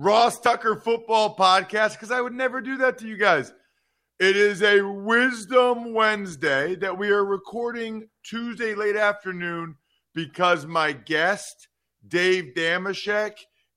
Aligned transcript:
Ross 0.00 0.38
Tucker 0.38 0.76
Football 0.76 1.34
Podcast 1.34 1.94
because 1.94 2.12
I 2.12 2.20
would 2.20 2.32
never 2.32 2.60
do 2.60 2.76
that 2.76 2.98
to 2.98 3.08
you 3.08 3.16
guys. 3.16 3.52
It 4.20 4.36
is 4.36 4.62
a 4.62 4.80
Wisdom 4.80 5.92
Wednesday 5.92 6.76
that 6.76 6.96
we 6.96 7.08
are 7.08 7.24
recording 7.24 8.08
Tuesday 8.22 8.76
late 8.76 8.94
afternoon 8.94 9.74
because 10.14 10.66
my 10.66 10.92
guest, 10.92 11.66
Dave 12.06 12.52
Dameshek, 12.56 13.32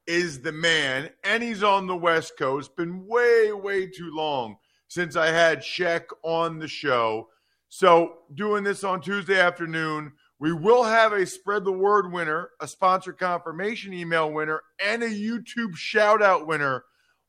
is 0.06 0.40
the 0.40 0.52
man 0.52 1.10
and 1.24 1.42
he's 1.42 1.64
on 1.64 1.88
the 1.88 1.98
West 1.98 2.34
Coast. 2.38 2.76
Been 2.76 3.08
way, 3.08 3.52
way 3.52 3.88
too 3.88 4.12
long 4.14 4.58
since 4.90 5.16
I 5.16 5.32
had 5.32 5.62
Sheck 5.62 6.04
on 6.22 6.60
the 6.60 6.68
show. 6.68 7.30
So, 7.70 8.18
doing 8.36 8.64
this 8.64 8.84
on 8.84 9.02
Tuesday 9.02 9.40
afternoon 9.40 10.14
we 10.42 10.52
will 10.52 10.82
have 10.84 11.14
a 11.14 11.24
spread 11.24 11.64
the 11.66 11.72
word 11.72 12.12
winner, 12.12 12.50
a 12.60 12.68
sponsor 12.68 13.14
confirmation 13.14 13.94
email 13.94 14.32
winner, 14.32 14.64
and 14.84 15.04
a 15.04 15.08
YouTube 15.08 15.76
shout 15.76 16.20
out 16.24 16.48
winner 16.48 16.84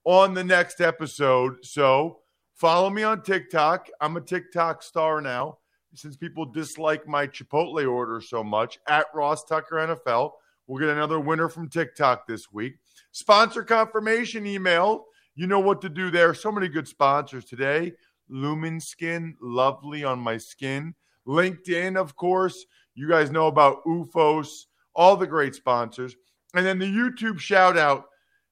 on 0.05 0.33
the 0.33 0.43
next 0.43 0.81
episode. 0.81 1.57
So 1.63 2.21
follow 2.55 2.89
me 2.89 3.03
on 3.03 3.23
TikTok. 3.23 3.91
I'm 4.01 4.17
a 4.17 4.23
TikTok 4.23 4.83
star 4.83 5.21
now 5.21 5.59
since 5.93 6.17
people 6.17 6.47
dislike 6.47 7.07
my 7.07 7.27
Chipotle 7.27 7.87
order 7.87 8.23
so 8.23 8.43
much 8.43 8.79
at 8.89 9.09
Ross 9.15 9.45
Tucker 9.45 9.77
NFL. 9.77 10.31
We'll 10.67 10.81
get 10.81 10.89
another 10.89 11.21
winner 11.21 11.51
from 11.51 11.69
TikTok 11.69 12.27
this 12.27 12.51
week. 12.51 12.77
Sponsor 13.11 13.63
confirmation 13.63 14.47
email. 14.47 15.05
You 15.35 15.47
know 15.47 15.61
what 15.61 15.83
to 15.83 15.91
do 15.91 16.11
there. 16.11 16.33
So 16.33 16.51
many 16.51 16.67
good 16.67 16.89
sponsors 16.89 17.45
today. 17.45 17.93
Lumin 18.31 18.81
Skin, 18.81 19.37
lovely 19.43 20.03
on 20.03 20.19
my 20.19 20.39
skin. 20.39 20.95
LinkedIn, 21.27 21.97
of 21.97 22.17
course. 22.17 22.65
You 22.95 23.09
guys 23.09 23.31
know 23.31 23.47
about 23.47 23.85
OOFOS, 23.85 24.67
all 24.95 25.17
the 25.17 25.27
great 25.27 25.55
sponsors. 25.55 26.15
And 26.55 26.67
then 26.67 26.79
the 26.79 26.87
YouTube 26.87 27.39
shout 27.39 27.79
out, 27.79 28.05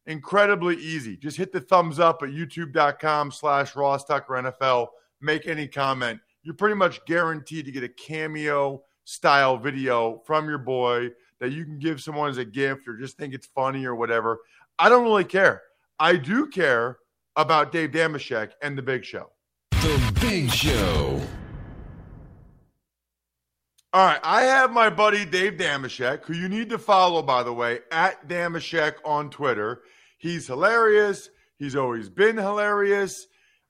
incredibly 0.07 0.77
easy. 0.77 1.17
Just 1.17 1.37
hit 1.37 1.53
the 1.53 1.61
thumbs 1.61 2.01
up 2.01 2.23
at 2.23 2.31
youtube.com 2.31 3.31
slash 3.31 3.77
Ross 3.77 4.05
Tucker 4.05 4.35
NFL. 4.35 4.89
Make 5.21 5.47
any 5.47 5.69
comment. 5.69 6.21
You're 6.43 6.55
pretty 6.55 6.75
much 6.77 7.05
guaranteed 7.05 7.67
to 7.67 7.73
get 7.73 7.85
a 7.85 7.89
cameo 7.89 8.83
style 9.05 9.59
video 9.59 10.23
from 10.25 10.49
your 10.49 10.59
boy 10.59 11.11
that 11.41 11.51
you 11.51 11.65
can 11.65 11.79
give 11.79 12.01
someone 12.01 12.31
as 12.31 12.39
a 12.39 12.45
gift 12.45 12.87
or 12.87 12.97
just 12.97 13.17
think 13.17 13.35
it's 13.35 13.47
funny 13.47 13.85
or 13.85 13.95
whatever. 13.95 14.41
I 14.79 14.89
don't 14.89 15.05
really 15.05 15.25
care. 15.25 15.63
I 15.99 16.17
do 16.17 16.47
care 16.47 16.99
about 17.37 17.73
Dave 17.73 17.91
Dameshek 17.91 18.53
and 18.63 18.77
the 18.77 18.83
Big 18.83 19.05
Show. 19.05 19.31
The 19.73 20.19
Big 20.21 20.51
Show. 20.51 21.21
All 23.93 24.07
right, 24.07 24.21
I 24.23 24.43
have 24.43 24.71
my 24.71 24.89
buddy 24.89 25.25
Dave 25.25 25.55
Dameshek, 25.55 26.25
who 26.25 26.35
you 26.35 26.49
need 26.49 26.71
to 26.71 26.79
follow, 26.79 27.23
by 27.23 27.43
the 27.43 27.53
way, 27.53 27.81
at 27.91 28.29
Dameshek 28.29 28.95
on 29.05 29.31
Twitter. 29.31 29.83
He's 30.17 30.47
hilarious. 30.47 31.29
He's 31.59 31.75
always 31.75 32.09
been 32.09 32.37
hilarious. 32.37 33.27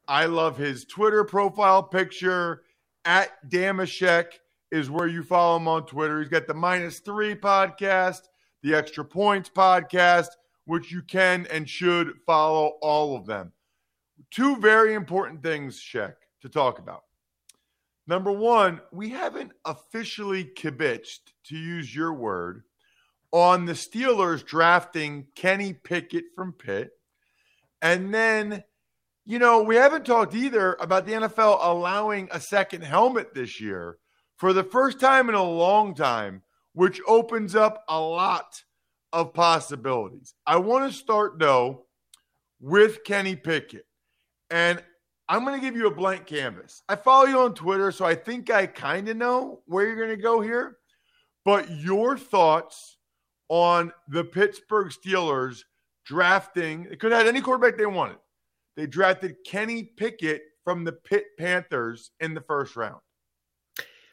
I 0.07 0.27
love 0.27 0.59
his 0.59 0.85
Twitter 0.85 1.25
profile 1.25 1.83
picture. 1.83 2.65
At 3.07 3.31
Dameshek 3.49 4.27
is 4.71 4.91
where 4.91 5.09
you 5.09 5.23
follow 5.23 5.57
him 5.57 5.67
on 5.69 5.87
Twitter. 5.87 6.21
He's 6.21 6.29
got 6.29 6.47
the 6.47 6.53
minus 6.53 6.99
three 6.99 7.35
podcast, 7.35 8.21
the 8.63 8.75
extra 8.75 9.07
points 9.07 9.49
podcast, 9.49 10.29
which 10.67 10.93
you 10.93 11.01
can 11.01 11.47
and 11.51 11.67
should 11.67 12.13
follow 12.27 12.73
all 12.83 13.17
of 13.17 13.25
them. 13.25 13.53
Two 14.31 14.57
very 14.57 14.93
important 14.93 15.43
things, 15.43 15.81
Sheck, 15.81 16.17
to 16.43 16.51
talk 16.51 16.79
about. 16.79 17.05
Number 18.11 18.33
one, 18.33 18.81
we 18.91 19.11
haven't 19.11 19.53
officially 19.65 20.45
kibitzed, 20.45 21.21
to 21.45 21.57
use 21.57 21.95
your 21.95 22.13
word, 22.13 22.65
on 23.31 23.67
the 23.67 23.73
Steelers 23.75 24.45
drafting 24.45 25.29
Kenny 25.37 25.75
Pickett 25.75 26.25
from 26.35 26.53
Pitt. 26.53 26.91
And 27.81 28.13
then, 28.13 28.65
you 29.25 29.39
know, 29.39 29.63
we 29.63 29.77
haven't 29.77 30.07
talked 30.07 30.35
either 30.35 30.77
about 30.81 31.07
the 31.07 31.13
NFL 31.13 31.61
allowing 31.63 32.29
a 32.33 32.41
second 32.41 32.83
helmet 32.83 33.33
this 33.33 33.61
year 33.61 33.99
for 34.39 34.53
the 34.53 34.65
first 34.65 34.99
time 34.99 35.29
in 35.29 35.37
a 35.37 35.45
long 35.45 35.95
time, 35.95 36.43
which 36.73 37.01
opens 37.07 37.55
up 37.55 37.85
a 37.89 38.01
lot 38.01 38.65
of 39.13 39.33
possibilities. 39.33 40.35
I 40.45 40.57
want 40.57 40.91
to 40.91 40.99
start, 40.99 41.39
though, 41.39 41.87
with 42.59 43.05
Kenny 43.05 43.37
Pickett. 43.37 43.87
And 44.51 44.83
I'm 45.31 45.45
going 45.45 45.55
to 45.55 45.65
give 45.65 45.77
you 45.77 45.87
a 45.87 45.95
blank 45.95 46.27
canvas. 46.27 46.83
I 46.89 46.97
follow 46.97 47.27
you 47.27 47.39
on 47.39 47.55
Twitter, 47.55 47.93
so 47.93 48.05
I 48.05 48.17
think 48.17 48.51
I 48.51 48.67
kind 48.67 49.09
of 49.09 49.17
know 49.17 49.61
where 49.67 49.87
you're 49.87 49.95
going 49.95 50.09
to 50.09 50.17
go 50.21 50.41
here. 50.41 50.79
But 51.45 51.71
your 51.71 52.19
thoughts 52.19 52.97
on 53.49 53.93
the 54.09 54.25
Pittsburgh 54.25 54.89
Steelers 54.89 55.61
drafting, 56.05 56.89
it 56.91 56.99
could 56.99 57.13
have 57.13 57.21
had 57.21 57.29
any 57.29 57.41
quarterback 57.41 57.79
they 57.79 57.87
wanted. 57.87 58.19
They 58.77 58.89
drafted 58.89 59.37
Kenny 59.47 59.85
Pickett 59.85 60.43
from 60.65 60.83
the 60.83 60.93
Pitt 60.93 61.27
Panthers 61.39 62.11
in 62.19 62.35
the 62.35 62.41
first 62.41 62.75
round. 62.75 63.01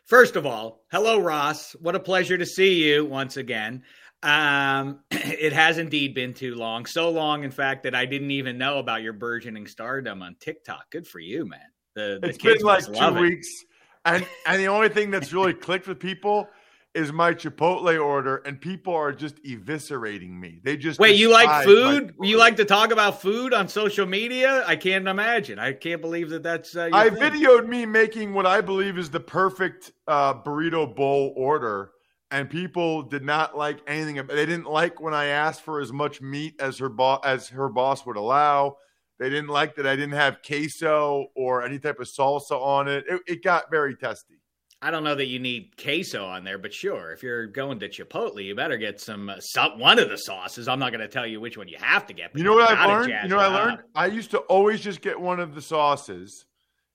First 0.05 0.35
of 0.35 0.45
all, 0.45 0.83
hello, 0.91 1.19
Ross. 1.19 1.75
What 1.81 1.95
a 1.95 1.99
pleasure 1.99 2.37
to 2.37 2.45
see 2.45 2.87
you 2.87 3.05
once 3.05 3.37
again. 3.37 3.81
Um, 4.23 4.99
it 5.11 5.53
has 5.53 5.77
indeed 5.77 6.13
been 6.13 6.33
too 6.33 6.55
long. 6.55 6.85
So 6.85 7.09
long, 7.09 7.43
in 7.43 7.51
fact, 7.51 7.83
that 7.83 7.95
I 7.95 8.05
didn't 8.05 8.31
even 8.31 8.57
know 8.57 8.79
about 8.79 9.01
your 9.01 9.13
burgeoning 9.13 9.67
stardom 9.67 10.21
on 10.21 10.35
TikTok. 10.39 10.89
Good 10.91 11.07
for 11.07 11.19
you, 11.19 11.45
man. 11.45 11.59
The, 11.95 12.19
the 12.21 12.29
it's 12.29 12.37
been 12.37 12.59
like 12.61 12.85
two 12.85 13.19
weeks. 13.19 13.65
And 14.05 14.25
and 14.45 14.59
the 14.59 14.67
only 14.67 14.89
thing 14.89 15.11
that's 15.11 15.33
really 15.33 15.53
clicked 15.53 15.87
with 15.87 15.99
people 15.99 16.47
is 16.93 17.11
my 17.11 17.31
Chipotle 17.31 18.03
order, 18.03 18.37
and 18.37 18.59
people 18.59 18.93
are 18.95 19.11
just 19.11 19.35
eviscerating 19.43 20.31
me. 20.31 20.59
They 20.63 20.77
just 20.77 20.99
wait. 20.99 21.17
You 21.17 21.31
like 21.31 21.65
food? 21.65 22.15
You 22.21 22.37
like 22.37 22.55
to 22.55 22.65
talk 22.65 22.91
about 22.91 23.21
food 23.21 23.53
on 23.53 23.67
social 23.67 24.05
media? 24.05 24.63
I 24.65 24.75
can't 24.75 25.07
imagine. 25.07 25.59
I 25.59 25.73
can't 25.73 26.01
believe 26.01 26.29
that 26.29 26.43
that's. 26.43 26.75
Uh, 26.75 26.89
I 26.91 27.09
thing. 27.09 27.19
videoed 27.19 27.67
me 27.67 27.85
making 27.85 28.33
what 28.33 28.45
I 28.45 28.61
believe 28.61 28.97
is 28.97 29.09
the 29.09 29.19
perfect 29.19 29.91
uh, 30.07 30.33
burrito 30.33 30.95
bowl 30.95 31.33
order 31.35 31.91
and 32.31 32.49
people 32.49 33.03
did 33.03 33.23
not 33.23 33.57
like 33.57 33.79
anything. 33.87 34.15
They 34.15 34.45
didn't 34.45 34.69
like 34.69 34.99
when 34.99 35.13
I 35.13 35.25
asked 35.25 35.61
for 35.61 35.79
as 35.79 35.93
much 35.93 36.21
meat 36.21 36.55
as 36.59 36.77
her 36.79 36.89
boss 36.89 37.21
as 37.23 37.49
her 37.49 37.69
boss 37.69 38.05
would 38.05 38.17
allow. 38.17 38.77
They 39.19 39.29
didn't 39.29 39.49
like 39.49 39.75
that 39.75 39.87
I 39.87 39.95
didn't 39.95 40.15
have 40.15 40.41
queso 40.45 41.27
or 41.35 41.63
any 41.63 41.79
type 41.79 41.99
of 41.99 42.07
salsa 42.07 42.51
on 42.51 42.87
it. 42.87 43.05
It, 43.07 43.21
it 43.27 43.43
got 43.43 43.71
very 43.71 43.95
testy. 43.95 44.35
I 44.79 44.91
don't 44.91 45.03
know 45.03 45.15
that 45.15 45.25
you 45.25 45.39
need 45.39 45.75
queso 45.81 46.23
on 46.23 46.43
there, 46.43 46.59
but 46.59 46.71
sure, 46.71 47.11
if 47.11 47.23
you're 47.23 47.47
going 47.47 47.79
to 47.79 47.89
Chipotle, 47.89 48.43
you 48.43 48.53
better 48.53 48.77
get 48.77 49.01
some, 49.01 49.27
uh, 49.27 49.39
some 49.39 49.79
one 49.79 49.97
of 49.97 50.09
the 50.09 50.17
sauces. 50.17 50.67
I'm 50.67 50.77
not 50.77 50.91
going 50.91 51.01
to 51.01 51.07
tell 51.07 51.25
you 51.25 51.41
which 51.41 51.57
one 51.57 51.67
you 51.67 51.77
have 51.79 52.05
to 52.07 52.13
get. 52.13 52.29
You 52.37 52.43
know 52.43 52.53
what 52.53 52.69
I 52.69 52.85
learned? 52.85 53.11
You 53.23 53.29
know 53.29 53.37
what 53.37 53.51
I 53.51 53.65
learned? 53.65 53.79
I 53.95 54.05
used 54.05 54.29
to 54.31 54.39
always 54.41 54.81
just 54.81 55.01
get 55.01 55.19
one 55.19 55.39
of 55.39 55.55
the 55.55 55.63
sauces, 55.63 56.45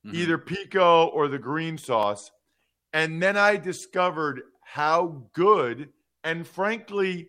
mm-hmm. 0.06 0.14
either 0.14 0.38
pico 0.38 1.06
or 1.06 1.26
the 1.26 1.40
green 1.40 1.76
sauce 1.76 2.31
And 2.93 3.20
then 3.20 3.37
I 3.37 3.56
discovered 3.56 4.43
how 4.72 5.22
good 5.34 5.90
and 6.24 6.46
frankly 6.46 7.28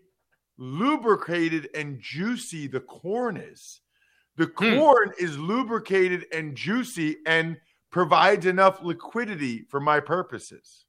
lubricated 0.57 1.67
and 1.75 1.99
juicy 1.99 2.67
the 2.67 2.79
corn 2.79 3.35
is. 3.35 3.81
The 4.37 4.45
Hmm. 4.45 4.77
corn 4.77 5.11
is 5.19 5.37
lubricated 5.37 6.25
and 6.31 6.55
juicy 6.55 7.17
and 7.25 7.57
provides 7.91 8.45
enough 8.45 8.81
liquidity 8.81 9.65
for 9.69 9.81
my 9.81 9.99
purposes. 9.99 10.85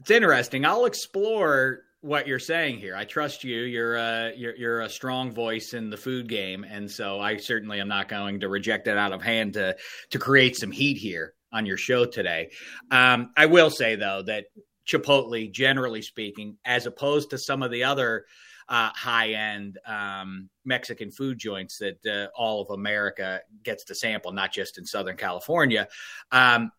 It's 0.00 0.10
interesting. 0.10 0.64
I'll 0.64 0.86
explore 0.86 1.82
what 2.00 2.26
you're 2.26 2.38
saying 2.38 2.78
here. 2.78 2.96
I 2.96 3.04
trust 3.04 3.44
you. 3.44 3.60
You're 3.64 3.96
a 3.96 4.32
you're, 4.34 4.56
you're 4.56 4.80
a 4.80 4.88
strong 4.88 5.32
voice 5.32 5.74
in 5.74 5.90
the 5.90 5.98
food 5.98 6.28
game, 6.30 6.64
and 6.64 6.90
so 6.90 7.20
I 7.20 7.36
certainly 7.36 7.78
am 7.78 7.88
not 7.88 8.08
going 8.08 8.40
to 8.40 8.48
reject 8.48 8.86
it 8.88 8.96
out 8.96 9.12
of 9.12 9.20
hand 9.20 9.52
to 9.52 9.76
to 10.10 10.18
create 10.18 10.56
some 10.56 10.70
heat 10.70 10.96
here 10.96 11.34
on 11.52 11.66
your 11.66 11.76
show 11.76 12.06
today. 12.06 12.50
Um, 12.90 13.32
I 13.36 13.46
will 13.46 13.70
say 13.70 13.96
though 13.96 14.22
that 14.22 14.46
Chipotle, 14.88 15.50
generally 15.52 16.02
speaking, 16.02 16.56
as 16.64 16.86
opposed 16.86 17.30
to 17.30 17.38
some 17.38 17.62
of 17.62 17.70
the 17.70 17.84
other 17.84 18.24
uh, 18.68 18.90
high 18.94 19.30
end 19.30 19.78
um, 19.86 20.48
Mexican 20.64 21.10
food 21.10 21.38
joints 21.38 21.78
that 21.78 22.04
uh, 22.06 22.26
all 22.36 22.62
of 22.62 22.70
America 22.70 23.40
gets 23.62 23.84
to 23.84 23.94
sample, 23.94 24.32
not 24.32 24.52
just 24.52 24.78
in 24.78 24.84
Southern 24.84 25.16
California. 25.16 25.88
Um, 26.32 26.72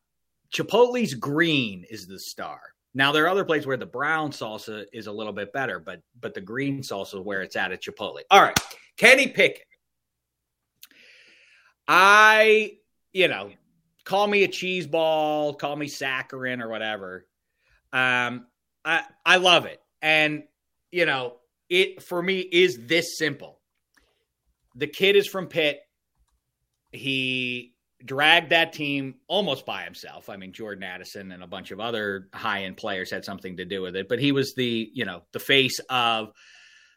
Chipotle's 0.53 1.13
green 1.13 1.85
is 1.89 2.07
the 2.07 2.19
star. 2.19 2.61
Now 2.93 3.11
there 3.11 3.25
are 3.25 3.29
other 3.29 3.45
places 3.45 3.67
where 3.67 3.77
the 3.77 3.85
brown 3.85 4.31
salsa 4.31 4.85
is 4.91 5.07
a 5.07 5.11
little 5.11 5.33
bit 5.33 5.53
better, 5.53 5.79
but 5.79 6.01
but 6.19 6.33
the 6.33 6.41
green 6.41 6.81
salsa 6.81 7.15
is 7.15 7.21
where 7.21 7.41
it's 7.41 7.55
at 7.55 7.71
at 7.71 7.83
Chipotle. 7.83 8.21
All 8.31 8.41
right, 8.41 8.59
Kenny 8.97 9.27
Pickett. 9.27 9.65
I, 11.87 12.77
you 13.13 13.27
know, 13.27 13.51
call 14.05 14.27
me 14.27 14.43
a 14.43 14.47
cheese 14.47 14.85
ball, 14.85 15.53
call 15.53 15.75
me 15.75 15.87
saccharin 15.87 16.61
or 16.61 16.69
whatever. 16.69 17.25
Um, 17.91 18.47
I 18.85 19.03
I 19.25 19.37
love 19.37 19.65
it, 19.65 19.79
and 20.01 20.43
you 20.91 21.05
know, 21.05 21.37
it 21.69 22.01
for 22.03 22.21
me 22.21 22.39
is 22.39 22.79
this 22.87 23.17
simple. 23.17 23.59
The 24.75 24.87
kid 24.87 25.15
is 25.15 25.27
from 25.27 25.47
Pitt. 25.47 25.79
He 26.91 27.73
dragged 28.03 28.51
that 28.51 28.73
team 28.73 29.15
almost 29.27 29.65
by 29.65 29.83
himself. 29.83 30.29
I 30.29 30.37
mean, 30.37 30.53
Jordan 30.53 30.83
Addison 30.83 31.31
and 31.31 31.43
a 31.43 31.47
bunch 31.47 31.71
of 31.71 31.79
other 31.79 32.29
high 32.33 32.63
end 32.63 32.77
players 32.77 33.11
had 33.11 33.25
something 33.25 33.57
to 33.57 33.65
do 33.65 33.81
with 33.81 33.95
it, 33.95 34.07
but 34.07 34.19
he 34.19 34.31
was 34.31 34.53
the, 34.55 34.89
you 34.93 35.05
know, 35.05 35.23
the 35.33 35.39
face 35.39 35.79
of 35.89 36.31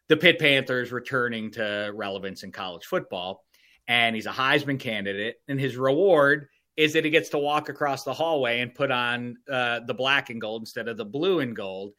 the 0.09 0.17
Pitt 0.17 0.39
Panthers 0.39 0.93
returning 0.93 1.51
to 1.53 1.91
relevance 1.95 2.43
in 2.43 2.53
college 2.53 2.85
football. 2.85 3.45
And 3.89 4.15
he's 4.15 4.27
a 4.27 4.33
Heisman 4.33 4.79
candidate, 4.79 5.37
and 5.49 5.59
his 5.59 5.77
reward 5.77 6.47
is 6.77 6.93
that 6.95 7.05
he 7.05 7.11
gets 7.11 7.29
to 7.31 7.39
walk 7.39 7.69
across 7.69 8.05
the 8.05 8.15
hallway 8.15 8.61
and 8.61 8.75
put 8.75 8.91
on 8.91 9.37
uh, 9.51 9.81
the 9.87 9.95
black 9.95 10.31
and 10.31 10.41
gold 10.41 10.63
instead 10.63 10.89
of 10.89 10.97
the 10.97 11.05
blue 11.05 11.41
and 11.41 11.55
gold. 11.55 11.93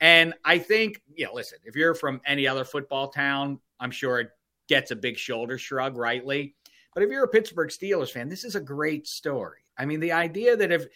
And 0.00 0.34
I 0.44 0.58
think, 0.58 1.00
you 1.14 1.26
know, 1.26 1.34
listen, 1.34 1.58
if 1.64 1.76
you're 1.76 1.94
from 1.94 2.20
any 2.26 2.46
other 2.46 2.64
football 2.64 3.08
town, 3.08 3.60
I'm 3.80 3.90
sure 3.90 4.20
it 4.20 4.30
gets 4.68 4.90
a 4.90 4.96
big 4.96 5.16
shoulder 5.16 5.58
shrug, 5.58 5.96
rightly. 5.96 6.54
But 6.94 7.02
if 7.02 7.10
you're 7.10 7.24
a 7.24 7.28
Pittsburgh 7.28 7.70
Steelers 7.70 8.10
fan, 8.10 8.28
this 8.28 8.44
is 8.44 8.56
a 8.56 8.60
great 8.60 9.06
story. 9.06 9.60
I 9.78 9.84
mean, 9.84 10.00
the 10.00 10.12
idea 10.12 10.56
that 10.56 10.72
if 10.72 10.86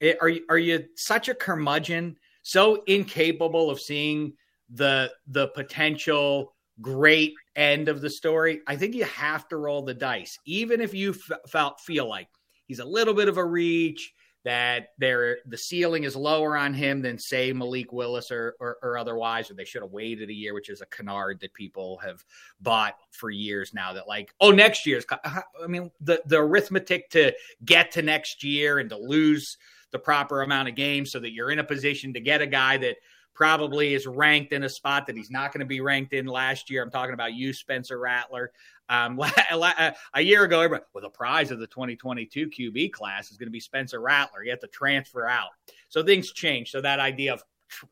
eh, 0.00 0.14
are 0.20 0.28
you, 0.28 0.44
are 0.48 0.58
you 0.58 0.84
such 0.94 1.28
a 1.28 1.34
curmudgeon, 1.34 2.16
so 2.42 2.82
incapable 2.86 3.70
of 3.70 3.80
seeing 3.80 4.34
the 4.70 5.10
the 5.26 5.48
potential 5.48 6.54
great 6.80 7.34
end 7.56 7.88
of 7.88 8.00
the 8.00 8.10
story? 8.10 8.60
I 8.66 8.76
think 8.76 8.94
you 8.94 9.04
have 9.04 9.48
to 9.48 9.56
roll 9.56 9.82
the 9.82 9.94
dice, 9.94 10.38
even 10.44 10.80
if 10.80 10.94
you 10.94 11.10
f- 11.10 11.38
felt 11.48 11.80
feel 11.80 12.08
like 12.08 12.28
he's 12.68 12.78
a 12.78 12.84
little 12.84 13.14
bit 13.14 13.28
of 13.28 13.36
a 13.36 13.44
reach 13.44 14.14
that 14.44 14.90
there 14.98 15.38
the 15.46 15.58
ceiling 15.58 16.04
is 16.04 16.14
lower 16.14 16.56
on 16.56 16.72
him 16.72 17.02
than 17.02 17.18
say 17.18 17.52
Malik 17.52 17.92
Willis 17.92 18.30
or, 18.30 18.54
or, 18.60 18.78
or 18.82 18.96
otherwise, 18.96 19.50
or 19.50 19.54
they 19.54 19.64
should 19.64 19.82
have 19.82 19.90
waited 19.90 20.30
a 20.30 20.32
year, 20.32 20.54
which 20.54 20.70
is 20.70 20.80
a 20.80 20.86
canard 20.86 21.40
that 21.40 21.52
people 21.54 21.98
have 21.98 22.24
bought 22.60 22.94
for 23.10 23.30
years 23.30 23.74
now. 23.74 23.92
That 23.92 24.06
like, 24.06 24.32
oh, 24.40 24.52
next 24.52 24.86
year's. 24.86 25.04
Uh, 25.10 25.40
I 25.62 25.66
mean, 25.66 25.90
the 26.00 26.22
the 26.26 26.38
arithmetic 26.38 27.10
to 27.10 27.32
get 27.64 27.90
to 27.92 28.02
next 28.02 28.44
year 28.44 28.78
and 28.78 28.88
to 28.90 28.96
lose 28.96 29.58
the 29.90 29.98
proper 29.98 30.42
amount 30.42 30.68
of 30.68 30.74
games 30.74 31.10
so 31.10 31.18
that 31.18 31.32
you're 31.32 31.50
in 31.50 31.58
a 31.58 31.64
position 31.64 32.12
to 32.14 32.20
get 32.20 32.40
a 32.40 32.46
guy 32.46 32.76
that 32.76 32.96
probably 33.34 33.94
is 33.94 34.06
ranked 34.06 34.52
in 34.52 34.64
a 34.64 34.68
spot 34.68 35.06
that 35.06 35.16
he's 35.16 35.30
not 35.30 35.52
going 35.52 35.60
to 35.60 35.66
be 35.66 35.80
ranked 35.80 36.12
in 36.12 36.26
last 36.26 36.70
year. 36.70 36.82
I'm 36.82 36.90
talking 36.90 37.14
about 37.14 37.34
you, 37.34 37.52
Spencer 37.52 37.98
Rattler. 37.98 38.50
Um, 38.88 39.20
a 40.14 40.20
year 40.20 40.44
ago, 40.44 40.60
everybody, 40.60 40.84
well, 40.94 41.02
the 41.02 41.10
prize 41.10 41.50
of 41.50 41.58
the 41.58 41.66
2022 41.66 42.48
QB 42.48 42.92
class 42.92 43.30
is 43.30 43.36
going 43.36 43.48
to 43.48 43.52
be 43.52 43.60
Spencer 43.60 44.00
Rattler. 44.00 44.42
You 44.42 44.50
have 44.50 44.60
to 44.60 44.68
transfer 44.68 45.26
out. 45.26 45.50
So 45.88 46.02
things 46.02 46.32
change. 46.32 46.70
So 46.70 46.80
that 46.80 47.00
idea 47.00 47.34
of 47.34 47.42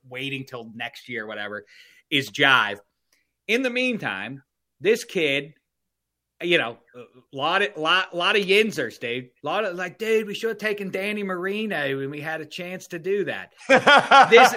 waiting 0.08 0.44
till 0.44 0.70
next 0.75 1.08
year, 1.08 1.26
whatever, 1.26 1.64
is 2.10 2.31
jive. 2.31 2.78
In 3.46 3.62
the 3.62 3.70
meantime, 3.70 4.43
this 4.81 5.04
kid, 5.04 5.54
you 6.43 6.58
know, 6.58 6.78
a 6.94 7.37
lot 7.37 7.62
of 7.62 7.76
lot 7.76 8.14
lot 8.14 8.37
of 8.37 8.44
yinzers, 8.44 8.99
dude. 9.00 9.25
A 9.42 9.46
lot 9.46 9.64
of 9.64 9.76
like, 9.76 9.99
dude, 9.99 10.26
we 10.26 10.34
should 10.34 10.50
have 10.50 10.58
taken 10.58 10.90
Danny 10.90 11.22
Marino 11.22 11.96
when 11.96 12.10
we 12.10 12.20
had 12.20 12.40
a 12.40 12.46
chance 12.46 12.88
to 12.88 12.99
do 12.99 13.25
that. 13.25 13.52
this, 13.69 14.54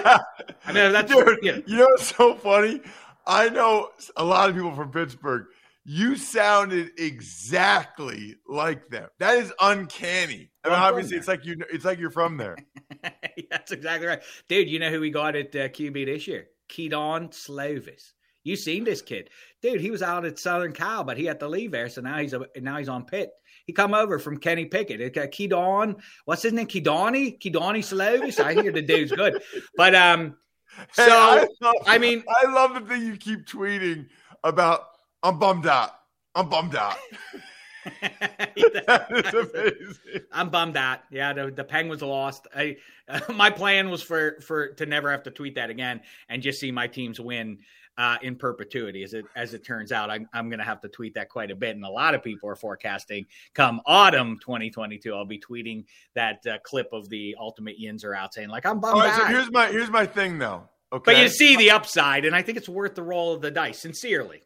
I 0.66 0.72
mean, 0.72 0.92
that's 0.92 1.12
Dude, 1.12 1.38
you 1.42 1.52
know, 1.52 1.62
you 1.66 1.76
know 1.78 1.86
what's 1.86 2.14
so 2.14 2.34
funny? 2.34 2.82
I 3.26 3.48
know 3.48 3.90
a 4.16 4.24
lot 4.24 4.50
of 4.50 4.56
people 4.56 4.74
from 4.74 4.90
Pittsburgh. 4.90 5.46
You 5.84 6.16
sounded 6.16 6.90
exactly 6.98 8.36
like 8.46 8.88
them. 8.90 9.08
That 9.18 9.38
is 9.38 9.52
uncanny. 9.60 10.50
I'm 10.64 10.72
obviously, 10.72 11.16
it's 11.16 11.26
like 11.28 11.46
you. 11.46 11.56
It's 11.72 11.84
like 11.84 11.98
you're 11.98 12.10
from 12.10 12.36
there. 12.36 12.56
That's 13.50 13.72
exactly 13.72 14.06
right, 14.06 14.22
dude. 14.48 14.68
You 14.68 14.78
know 14.78 14.90
who 14.90 15.00
we 15.00 15.10
got 15.10 15.36
at 15.36 15.56
uh, 15.56 15.68
QB 15.68 16.04
this 16.06 16.26
year? 16.26 16.48
Kedon 16.68 17.28
Slovis. 17.28 18.12
You 18.44 18.56
seen 18.56 18.84
this 18.84 19.02
kid, 19.02 19.30
dude? 19.62 19.80
He 19.80 19.90
was 19.90 20.02
out 20.02 20.24
at 20.24 20.38
Southern 20.38 20.72
Cal, 20.72 21.04
but 21.04 21.16
he 21.18 21.24
had 21.24 21.40
to 21.40 21.48
leave 21.48 21.72
there, 21.72 21.88
so 21.88 22.00
now 22.00 22.18
he's 22.18 22.34
a, 22.34 22.46
now 22.56 22.76
he's 22.78 22.88
on 22.88 23.04
Pitt. 23.04 23.30
He 23.66 23.72
come 23.72 23.94
over 23.94 24.18
from 24.18 24.38
Kenny 24.38 24.64
Pickett. 24.66 25.00
It, 25.00 25.16
uh, 25.16 25.26
Kedon, 25.28 25.96
what's 26.24 26.42
his 26.42 26.52
name? 26.52 26.66
Kedani, 26.66 27.40
Kedani 27.40 27.80
Slovis. 27.80 28.42
I 28.42 28.54
hear 28.54 28.72
the 28.72 28.82
dude's 28.82 29.12
good, 29.12 29.42
but 29.76 29.94
um, 29.94 30.36
so 30.92 31.04
Hey, 31.04 31.10
I, 31.10 31.46
love, 31.60 31.74
I 31.86 31.98
mean- 31.98 32.24
I 32.28 32.50
love 32.50 32.74
the 32.74 32.80
thing 32.80 33.06
you 33.06 33.16
keep 33.16 33.46
tweeting 33.46 34.06
about. 34.44 34.82
I'm 35.22 35.38
bummed 35.38 35.66
out. 35.66 35.90
I'm 36.34 36.48
bummed 36.48 36.76
out. 36.76 36.96
that 38.02 39.06
is 39.10 39.34
amazing. 39.34 40.26
I'm 40.32 40.50
bummed 40.50 40.76
out. 40.76 41.00
Yeah, 41.10 41.32
the, 41.32 41.50
the 41.50 41.64
Penguins 41.64 42.02
lost. 42.02 42.46
I, 42.54 42.76
uh, 43.08 43.20
my 43.34 43.50
plan 43.50 43.90
was 43.90 44.02
for 44.02 44.40
for 44.40 44.68
to 44.74 44.86
never 44.86 45.10
have 45.10 45.22
to 45.24 45.30
tweet 45.30 45.54
that 45.56 45.70
again 45.70 46.00
and 46.28 46.42
just 46.42 46.60
see 46.60 46.70
my 46.70 46.86
teams 46.86 47.18
win 47.18 47.58
uh, 47.98 48.16
in 48.22 48.36
perpetuity. 48.36 49.02
As 49.02 49.14
it 49.14 49.24
as 49.36 49.54
it 49.54 49.64
turns 49.64 49.92
out, 49.92 50.10
I'm 50.10 50.28
I'm 50.32 50.48
going 50.48 50.58
to 50.58 50.64
have 50.64 50.80
to 50.82 50.88
tweet 50.88 51.14
that 51.14 51.28
quite 51.28 51.50
a 51.50 51.56
bit, 51.56 51.76
and 51.76 51.84
a 51.84 51.90
lot 51.90 52.14
of 52.14 52.22
people 52.22 52.48
are 52.48 52.56
forecasting 52.56 53.26
come 53.54 53.80
autumn 53.86 54.38
2022. 54.40 55.14
I'll 55.14 55.24
be 55.24 55.40
tweeting 55.40 55.84
that 56.14 56.46
uh, 56.46 56.58
clip 56.64 56.88
of 56.92 57.08
the 57.08 57.36
Ultimate 57.38 57.76
Yinzer 57.80 58.16
out 58.16 58.34
saying 58.34 58.48
like 58.48 58.66
I'm 58.66 58.80
bummed 58.80 59.00
right, 59.00 59.14
so 59.14 59.22
out. 59.22 59.30
here's 59.30 59.50
my 59.50 59.68
here's 59.68 59.90
my 59.90 60.06
thing 60.06 60.38
though. 60.38 60.68
Okay, 60.92 61.12
but 61.12 61.22
you 61.22 61.28
see 61.28 61.56
the 61.56 61.70
upside, 61.70 62.24
and 62.24 62.34
I 62.34 62.42
think 62.42 62.58
it's 62.58 62.68
worth 62.68 62.94
the 62.94 63.02
roll 63.02 63.32
of 63.32 63.42
the 63.42 63.50
dice. 63.50 63.78
Sincerely. 63.78 64.42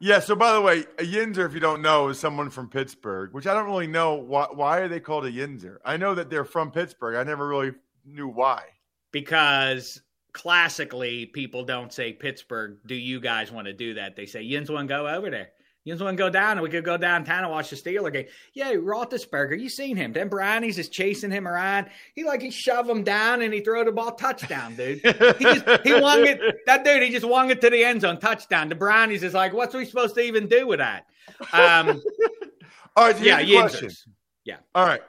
Yeah. 0.00 0.20
So 0.20 0.34
by 0.36 0.52
the 0.52 0.60
way, 0.60 0.80
a 0.98 1.04
Yinzer, 1.04 1.46
if 1.46 1.54
you 1.54 1.60
don't 1.60 1.82
know, 1.82 2.08
is 2.08 2.18
someone 2.18 2.50
from 2.50 2.68
Pittsburgh, 2.68 3.32
which 3.32 3.46
I 3.46 3.54
don't 3.54 3.66
really 3.66 3.86
know 3.86 4.14
why. 4.14 4.46
Why 4.52 4.78
are 4.78 4.88
they 4.88 5.00
called 5.00 5.24
a 5.24 5.32
Yinzer? 5.32 5.76
I 5.84 5.96
know 5.96 6.14
that 6.14 6.30
they're 6.30 6.44
from 6.44 6.70
Pittsburgh. 6.70 7.16
I 7.16 7.22
never 7.24 7.46
really 7.48 7.72
knew 8.04 8.28
why. 8.28 8.64
because 9.12 10.02
classically 10.32 11.26
people 11.26 11.64
don't 11.64 11.92
say 11.92 12.12
Pittsburgh. 12.12 12.78
Do 12.84 12.94
you 12.96 13.20
guys 13.20 13.52
want 13.52 13.66
to 13.68 13.72
do 13.72 13.94
that? 13.94 14.16
They 14.16 14.26
say 14.26 14.42
want 14.42 14.88
to 14.88 14.94
go 14.94 15.08
over 15.08 15.30
there. 15.30 15.50
Yins 15.84 16.02
want 16.02 16.16
to 16.16 16.22
go 16.22 16.30
down, 16.30 16.52
and 16.52 16.62
we 16.62 16.70
could 16.70 16.84
go 16.84 16.96
downtown 16.96 17.44
and 17.44 17.52
watch 17.52 17.68
the 17.68 17.76
Steeler 17.76 18.10
game. 18.10 18.24
Yeah, 18.54 18.72
Roethlisberger, 18.72 19.60
you 19.60 19.68
seen 19.68 19.96
him? 19.96 20.14
Then 20.14 20.28
Brownies 20.28 20.78
is 20.78 20.88
chasing 20.88 21.30
him 21.30 21.46
around. 21.46 21.88
He 22.14 22.24
like 22.24 22.40
he 22.40 22.50
shove 22.50 22.88
him 22.88 23.04
down 23.04 23.42
and 23.42 23.52
he 23.52 23.60
throw 23.60 23.84
the 23.84 23.92
ball 23.92 24.12
touchdown, 24.12 24.76
dude. 24.76 25.00
He 25.04 25.44
just 25.44 25.64
he 25.84 25.92
wung 25.94 26.26
it. 26.26 26.40
That 26.66 26.84
dude, 26.84 27.02
he 27.02 27.10
just 27.10 27.26
wung 27.26 27.50
it 27.50 27.60
to 27.60 27.68
the 27.68 27.84
end 27.84 28.00
zone 28.00 28.18
touchdown. 28.18 28.70
The 28.70 28.74
Brownies 28.74 29.22
is 29.22 29.34
like, 29.34 29.52
what's 29.52 29.74
we 29.74 29.84
supposed 29.84 30.14
to 30.14 30.22
even 30.22 30.48
do 30.48 30.66
with 30.66 30.78
that? 30.78 31.06
Um, 31.52 32.00
All 32.96 33.06
right. 33.06 33.20
Yeah. 33.20 33.42
Yinzers. 33.42 34.06
Yeah. 34.44 34.56
All 34.74 34.86
right. 34.86 35.02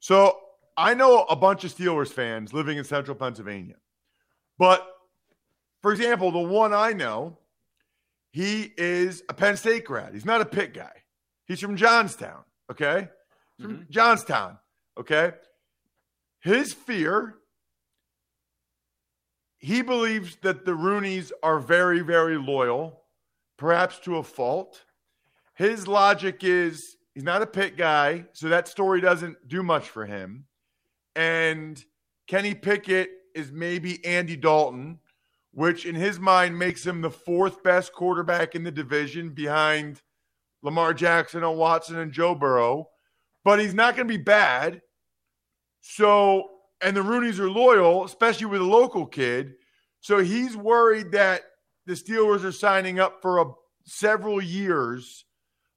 So 0.00 0.38
I 0.76 0.94
know 0.94 1.24
a 1.24 1.36
bunch 1.36 1.64
of 1.64 1.74
Steelers 1.74 2.12
fans 2.12 2.52
living 2.52 2.76
in 2.76 2.84
central 2.84 3.16
Pennsylvania. 3.16 3.76
But 4.58 4.86
for 5.82 5.92
example, 5.92 6.30
the 6.32 6.38
one 6.38 6.74
I 6.74 6.92
know, 6.92 7.38
he 8.34 8.72
is 8.76 9.22
a 9.28 9.32
Penn 9.32 9.56
State 9.56 9.84
grad. 9.84 10.12
He's 10.12 10.24
not 10.24 10.40
a 10.40 10.44
Pitt 10.44 10.74
guy. 10.74 11.04
He's 11.46 11.60
from 11.60 11.76
Johnstown. 11.76 12.42
Okay. 12.68 13.08
From 13.60 13.76
Mhm. 13.78 13.90
Johnstown. 13.90 14.58
Okay. 14.98 15.34
His 16.40 16.74
fear, 16.74 17.38
he 19.58 19.82
believes 19.82 20.34
that 20.42 20.64
the 20.64 20.72
Rooneys 20.72 21.30
are 21.44 21.60
very, 21.60 22.00
very 22.00 22.36
loyal, 22.36 23.04
perhaps 23.56 24.00
to 24.00 24.16
a 24.16 24.24
fault. 24.24 24.84
His 25.54 25.86
logic 25.86 26.42
is 26.42 26.96
he's 27.14 27.22
not 27.22 27.40
a 27.40 27.46
Pitt 27.46 27.76
guy, 27.76 28.26
so 28.32 28.48
that 28.48 28.66
story 28.66 29.00
doesn't 29.00 29.46
do 29.46 29.62
much 29.62 29.88
for 29.88 30.06
him. 30.06 30.48
And 31.14 31.82
Kenny 32.26 32.56
Pickett 32.56 33.12
is 33.32 33.52
maybe 33.52 34.04
Andy 34.04 34.36
Dalton, 34.36 34.98
which 35.54 35.86
in 35.86 35.94
his 35.94 36.18
mind 36.18 36.58
makes 36.58 36.84
him 36.84 37.00
the 37.00 37.10
fourth 37.10 37.62
best 37.62 37.92
quarterback 37.92 38.56
in 38.56 38.64
the 38.64 38.72
division 38.72 39.30
behind 39.30 40.02
Lamar 40.62 40.92
Jackson 40.92 41.44
and 41.44 41.56
Watson 41.56 41.98
and 41.98 42.12
Joe 42.12 42.34
Burrow. 42.34 42.88
But 43.44 43.60
he's 43.60 43.74
not 43.74 43.94
going 43.94 44.08
to 44.08 44.18
be 44.18 44.22
bad. 44.22 44.82
So, 45.80 46.48
and 46.82 46.96
the 46.96 47.02
Rooneys 47.02 47.38
are 47.38 47.50
loyal, 47.50 48.04
especially 48.04 48.46
with 48.46 48.62
a 48.62 48.64
local 48.64 49.06
kid. 49.06 49.54
So 50.00 50.18
he's 50.18 50.56
worried 50.56 51.12
that 51.12 51.42
the 51.86 51.92
Steelers 51.92 52.42
are 52.42 52.52
signing 52.52 52.98
up 52.98 53.22
for 53.22 53.40
a 53.40 53.44
several 53.86 54.42
years 54.42 55.24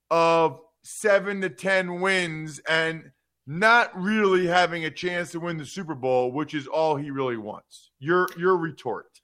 of 0.10 0.60
seven 0.81 1.41
to 1.41 1.50
10 1.50 2.01
wins 2.01 2.60
and 2.67 3.12
not 3.46 3.91
really 3.96 4.48
having 4.48 4.86
a 4.86 4.91
chance 4.91 5.31
to 5.31 5.39
win 5.39 5.57
the 5.57 5.65
Super 5.65 5.96
Bowl, 5.96 6.31
which 6.31 6.53
is 6.53 6.67
all 6.67 6.96
he 6.96 7.12
really 7.12 7.38
wants. 7.38 7.91
Your 8.00 8.27
your 8.38 8.57
retort. 8.57 9.22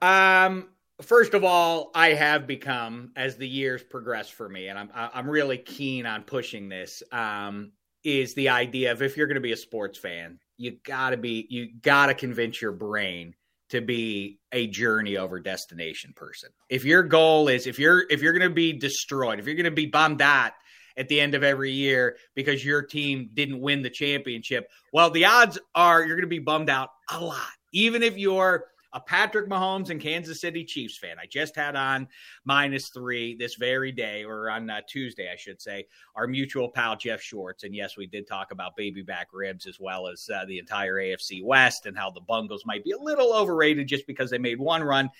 Um 0.00 0.68
first 1.02 1.34
of 1.34 1.44
all, 1.44 1.90
I 1.94 2.08
have 2.08 2.46
become 2.46 3.12
as 3.16 3.36
the 3.36 3.48
years 3.48 3.82
progress 3.82 4.28
for 4.28 4.48
me 4.48 4.68
and 4.68 4.78
I'm 4.78 4.90
I'm 4.94 5.28
really 5.28 5.58
keen 5.58 6.06
on 6.06 6.22
pushing 6.22 6.68
this 6.68 7.02
um 7.12 7.72
is 8.04 8.34
the 8.34 8.48
idea 8.50 8.92
of 8.92 9.02
if 9.02 9.16
you're 9.16 9.26
going 9.26 9.34
to 9.34 9.40
be 9.40 9.52
a 9.52 9.56
sports 9.56 9.98
fan, 9.98 10.38
you 10.56 10.78
got 10.84 11.10
to 11.10 11.16
be 11.16 11.46
you 11.50 11.68
got 11.82 12.06
to 12.06 12.14
convince 12.14 12.62
your 12.62 12.72
brain 12.72 13.34
to 13.70 13.80
be 13.80 14.38
a 14.52 14.68
journey 14.68 15.16
over 15.16 15.40
destination 15.40 16.12
person. 16.14 16.50
If 16.68 16.84
your 16.84 17.02
goal 17.02 17.48
is 17.48 17.66
if 17.66 17.78
you're 17.78 18.04
if 18.08 18.22
you're 18.22 18.32
going 18.32 18.48
to 18.48 18.54
be 18.54 18.72
destroyed, 18.72 19.40
if 19.40 19.46
you're 19.46 19.56
going 19.56 19.64
to 19.64 19.70
be 19.70 19.86
bummed 19.86 20.22
out 20.22 20.52
at 20.96 21.08
the 21.08 21.20
end 21.20 21.34
of 21.34 21.42
every 21.42 21.72
year 21.72 22.16
because 22.34 22.64
your 22.64 22.82
team 22.82 23.28
didn't 23.34 23.60
win 23.60 23.82
the 23.82 23.90
championship, 23.90 24.68
well, 24.92 25.10
the 25.10 25.24
odds 25.24 25.58
are 25.74 26.00
you're 26.04 26.16
going 26.16 26.22
to 26.22 26.28
be 26.28 26.38
bummed 26.38 26.70
out 26.70 26.90
a 27.10 27.20
lot. 27.20 27.42
Even 27.72 28.02
if 28.02 28.16
you're 28.16 28.66
a 28.92 29.00
Patrick 29.00 29.48
Mahomes 29.48 29.90
and 29.90 30.00
Kansas 30.00 30.40
City 30.40 30.64
Chiefs 30.64 30.98
fan. 30.98 31.16
I 31.20 31.26
just 31.26 31.56
had 31.56 31.76
on 31.76 32.08
minus 32.44 32.88
three 32.88 33.36
this 33.36 33.56
very 33.56 33.92
day, 33.92 34.24
or 34.24 34.50
on 34.50 34.68
uh, 34.70 34.80
Tuesday, 34.88 35.30
I 35.32 35.36
should 35.36 35.60
say, 35.60 35.86
our 36.14 36.26
mutual 36.26 36.68
pal 36.68 36.96
Jeff 36.96 37.20
Schwartz. 37.20 37.64
And 37.64 37.74
yes, 37.74 37.96
we 37.96 38.06
did 38.06 38.26
talk 38.26 38.52
about 38.52 38.76
baby 38.76 39.02
back 39.02 39.28
ribs 39.32 39.66
as 39.66 39.78
well 39.80 40.08
as 40.08 40.28
uh, 40.32 40.44
the 40.46 40.58
entire 40.58 40.94
AFC 40.94 41.44
West 41.44 41.86
and 41.86 41.96
how 41.96 42.10
the 42.10 42.20
Bungles 42.20 42.64
might 42.64 42.84
be 42.84 42.92
a 42.92 42.98
little 42.98 43.32
overrated 43.34 43.88
just 43.88 44.06
because 44.06 44.30
they 44.30 44.38
made 44.38 44.58
one 44.58 44.82
run. 44.82 45.10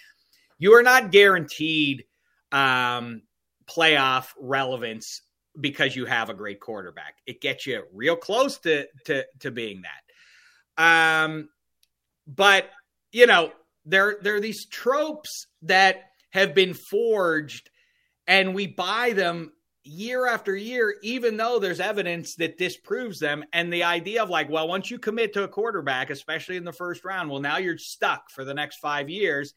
You 0.59 0.75
are 0.75 0.83
not 0.83 1.11
guaranteed 1.11 2.05
um, 2.53 3.23
playoff 3.67 4.29
relevance 4.39 5.23
because 5.61 5.97
you 5.97 6.05
have 6.07 6.31
a 6.31 6.35
great 6.35 6.61
quarterback. 6.61 7.17
It 7.27 7.41
gets 7.41 7.67
you 7.67 7.85
real 7.93 8.17
close 8.17 8.59
to 8.59 8.87
to 9.07 9.25
to 9.41 9.51
being 9.51 9.83
that. 9.83 11.25
Um, 11.25 11.49
but 12.27 12.71
you 13.17 13.27
know, 13.27 13.51
there 13.87 14.19
there 14.21 14.35
are 14.35 14.41
these 14.41 14.67
tropes 14.67 15.47
that 15.63 16.11
have 16.33 16.55
been 16.55 16.75
forged 16.75 17.71
and 18.27 18.55
we 18.55 18.67
buy 18.67 19.15
them 19.15 19.53
year 19.85 20.27
after 20.27 20.55
year 20.55 20.97
even 21.03 21.39
though 21.39 21.59
there's 21.59 21.81
evidence 21.81 22.35
that 22.35 22.59
disproves 22.59 23.19
them. 23.19 23.43
And 23.55 23.73
the 23.73 23.85
idea 23.85 24.23
of 24.23 24.29
like 24.29 24.51
well 24.51 24.69
once 24.69 24.91
you 24.91 24.99
commit 24.99 25.33
to 25.33 25.45
a 25.45 25.49
quarterback 25.49 26.11
especially 26.11 26.59
in 26.59 26.65
the 26.65 26.75
first 26.75 27.07
round 27.07 27.31
well 27.31 27.41
now 27.41 27.57
you're 27.57 27.79
stuck 27.79 28.31
for 28.31 28.45
the 28.45 28.53
next 28.53 28.81
5 28.81 29.09
years. 29.09 29.55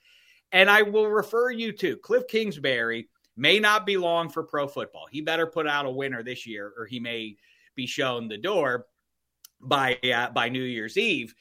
And 0.54 0.70
I 0.70 0.84
will 0.84 1.08
refer 1.08 1.52
you 1.52 1.74
to 1.74 1.98
Cliff 1.98 2.30
Kingsbury 2.30 3.10
may 3.36 3.60
not 3.60 3.86
be 3.86 3.98
long 3.98 4.30
for 4.30 4.44
pro 4.44 4.70
football. 4.70 5.08
He 5.12 5.20
better 5.20 5.46
put 5.46 5.68
out 5.68 5.86
a 5.86 5.92
winner 5.92 6.24
this 6.24 6.48
year 6.48 6.72
or 6.78 6.86
he 6.86 7.02
may 7.02 7.36
be 7.76 7.88
shown 7.88 8.30
the 8.30 8.38
door 8.38 8.86
by 9.60 9.98
uh, 10.02 10.30
by 10.30 10.48
New 10.48 10.64
Year's 10.64 10.98
Eve. 10.98 11.36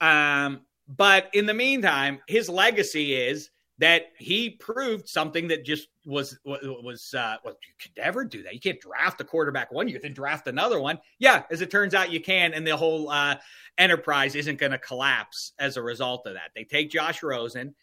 Um 0.00 0.62
but 0.96 1.30
in 1.34 1.46
the 1.46 1.54
meantime, 1.54 2.20
his 2.26 2.48
legacy 2.48 3.14
is 3.14 3.50
that 3.78 4.06
he 4.18 4.50
proved 4.50 5.08
something 5.08 5.48
that 5.48 5.64
just 5.64 5.88
was 6.04 6.38
was 6.44 7.14
uh, 7.14 7.36
well, 7.44 7.54
you 7.66 7.74
could 7.80 7.92
never 7.96 8.24
do 8.24 8.42
that. 8.42 8.52
You 8.52 8.60
can't 8.60 8.80
draft 8.80 9.20
a 9.20 9.24
quarterback 9.24 9.72
one 9.72 9.88
year, 9.88 10.00
then 10.02 10.12
draft 10.12 10.48
another 10.48 10.80
one. 10.80 10.98
Yeah, 11.18 11.44
as 11.50 11.60
it 11.60 11.70
turns 11.70 11.94
out, 11.94 12.10
you 12.10 12.20
can, 12.20 12.52
and 12.52 12.66
the 12.66 12.76
whole 12.76 13.08
uh, 13.08 13.36
enterprise 13.78 14.34
isn't 14.34 14.58
going 14.58 14.72
to 14.72 14.78
collapse 14.78 15.52
as 15.58 15.76
a 15.76 15.82
result 15.82 16.26
of 16.26 16.34
that. 16.34 16.50
They 16.54 16.64
take 16.64 16.90
Josh 16.90 17.22
Rosen 17.22 17.74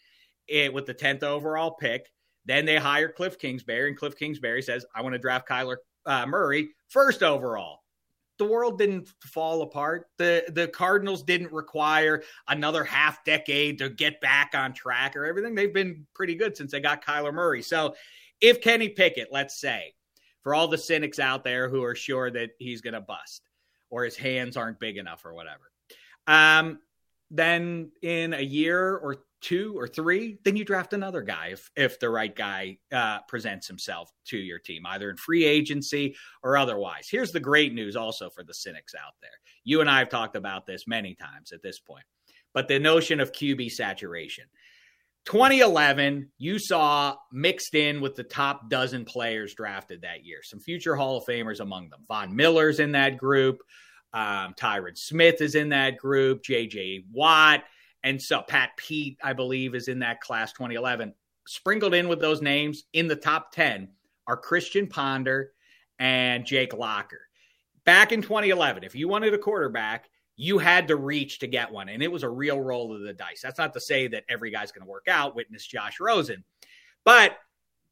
it, 0.46 0.66
eh, 0.66 0.68
with 0.68 0.86
the 0.86 0.94
tenth 0.94 1.22
overall 1.22 1.72
pick. 1.72 2.12
Then 2.44 2.64
they 2.64 2.76
hire 2.76 3.08
Cliff 3.08 3.38
Kingsbury, 3.38 3.88
and 3.88 3.96
Cliff 3.98 4.16
Kingsbury 4.16 4.62
says, 4.62 4.84
"I 4.94 5.00
want 5.00 5.14
to 5.14 5.18
draft 5.18 5.48
Kyler 5.48 5.76
uh, 6.04 6.26
Murray 6.26 6.70
first 6.88 7.22
overall." 7.22 7.80
The 8.38 8.44
world 8.44 8.78
didn't 8.78 9.08
fall 9.24 9.62
apart. 9.62 10.06
The 10.16 10.44
the 10.48 10.68
Cardinals 10.68 11.22
didn't 11.22 11.52
require 11.52 12.22
another 12.48 12.84
half 12.84 13.24
decade 13.24 13.78
to 13.78 13.90
get 13.90 14.20
back 14.20 14.52
on 14.54 14.72
track 14.72 15.16
or 15.16 15.24
everything. 15.24 15.54
They've 15.54 15.72
been 15.72 16.06
pretty 16.14 16.34
good 16.34 16.56
since 16.56 16.72
they 16.72 16.80
got 16.80 17.04
Kyler 17.04 17.34
Murray. 17.34 17.62
So 17.62 17.94
if 18.40 18.60
Kenny 18.60 18.88
Pickett, 18.88 19.28
let's 19.32 19.60
say, 19.60 19.94
for 20.42 20.54
all 20.54 20.68
the 20.68 20.78
cynics 20.78 21.18
out 21.18 21.44
there 21.44 21.68
who 21.68 21.82
are 21.82 21.94
sure 21.94 22.30
that 22.30 22.50
he's 22.58 22.80
to 22.80 23.00
bust 23.00 23.42
or 23.90 24.04
his 24.04 24.16
hands 24.16 24.56
aren't 24.56 24.78
big 24.78 24.96
enough 24.96 25.24
or 25.24 25.34
whatever, 25.34 25.70
um, 26.26 26.78
then 27.30 27.90
in 28.02 28.32
a 28.32 28.40
year 28.40 28.96
or 28.96 29.16
two 29.40 29.74
or 29.76 29.86
three, 29.86 30.38
then 30.44 30.56
you 30.56 30.64
draft 30.64 30.92
another 30.92 31.22
guy 31.22 31.48
if 31.48 31.70
if 31.76 32.00
the 32.00 32.10
right 32.10 32.34
guy 32.34 32.78
uh, 32.92 33.20
presents 33.28 33.66
himself 33.66 34.10
to 34.26 34.36
your 34.36 34.58
team, 34.58 34.84
either 34.86 35.10
in 35.10 35.16
free 35.16 35.44
agency 35.44 36.16
or 36.42 36.56
otherwise. 36.56 37.08
Here's 37.10 37.32
the 37.32 37.40
great 37.40 37.72
news 37.72 37.96
also 37.96 38.30
for 38.30 38.42
the 38.42 38.54
cynics 38.54 38.94
out 38.94 39.14
there. 39.20 39.30
You 39.64 39.80
and 39.80 39.90
I 39.90 40.00
have 40.00 40.08
talked 40.08 40.36
about 40.36 40.66
this 40.66 40.86
many 40.86 41.14
times 41.14 41.52
at 41.52 41.62
this 41.62 41.78
point, 41.78 42.04
but 42.52 42.68
the 42.68 42.78
notion 42.78 43.20
of 43.20 43.32
QB 43.32 43.70
saturation. 43.72 44.44
2011, 45.24 46.30
you 46.38 46.58
saw 46.58 47.14
mixed 47.32 47.74
in 47.74 48.00
with 48.00 48.16
the 48.16 48.24
top 48.24 48.70
dozen 48.70 49.04
players 49.04 49.54
drafted 49.54 50.00
that 50.00 50.24
year. 50.24 50.38
Some 50.42 50.58
future 50.58 50.96
Hall 50.96 51.18
of 51.18 51.26
Famers 51.26 51.60
among 51.60 51.90
them. 51.90 52.00
Von 52.08 52.34
Miller's 52.34 52.80
in 52.80 52.92
that 52.92 53.18
group. 53.18 53.58
Um, 54.14 54.54
Tyron 54.54 54.96
Smith 54.96 55.42
is 55.42 55.54
in 55.54 55.68
that 55.68 55.98
group. 55.98 56.42
J.J. 56.42 57.04
Watt 57.12 57.62
and 58.04 58.20
so 58.20 58.42
Pat 58.42 58.70
Pete, 58.76 59.18
I 59.22 59.32
believe, 59.32 59.74
is 59.74 59.88
in 59.88 59.98
that 60.00 60.20
class 60.20 60.52
2011. 60.52 61.14
Sprinkled 61.46 61.94
in 61.94 62.08
with 62.08 62.20
those 62.20 62.42
names 62.42 62.84
in 62.92 63.08
the 63.08 63.16
top 63.16 63.52
10 63.52 63.88
are 64.26 64.36
Christian 64.36 64.86
Ponder 64.86 65.52
and 65.98 66.44
Jake 66.44 66.74
Locker. 66.74 67.20
Back 67.84 68.12
in 68.12 68.20
2011, 68.20 68.84
if 68.84 68.94
you 68.94 69.08
wanted 69.08 69.34
a 69.34 69.38
quarterback, 69.38 70.10
you 70.36 70.58
had 70.58 70.86
to 70.88 70.96
reach 70.96 71.40
to 71.40 71.46
get 71.46 71.72
one, 71.72 71.88
and 71.88 72.02
it 72.02 72.12
was 72.12 72.22
a 72.22 72.28
real 72.28 72.60
roll 72.60 72.94
of 72.94 73.00
the 73.00 73.12
dice. 73.12 73.40
That's 73.42 73.58
not 73.58 73.72
to 73.74 73.80
say 73.80 74.06
that 74.08 74.24
every 74.28 74.50
guy's 74.50 74.70
going 74.70 74.84
to 74.84 74.90
work 74.90 75.08
out, 75.08 75.34
witness 75.34 75.66
Josh 75.66 75.98
Rosen. 75.98 76.44
But 77.04 77.38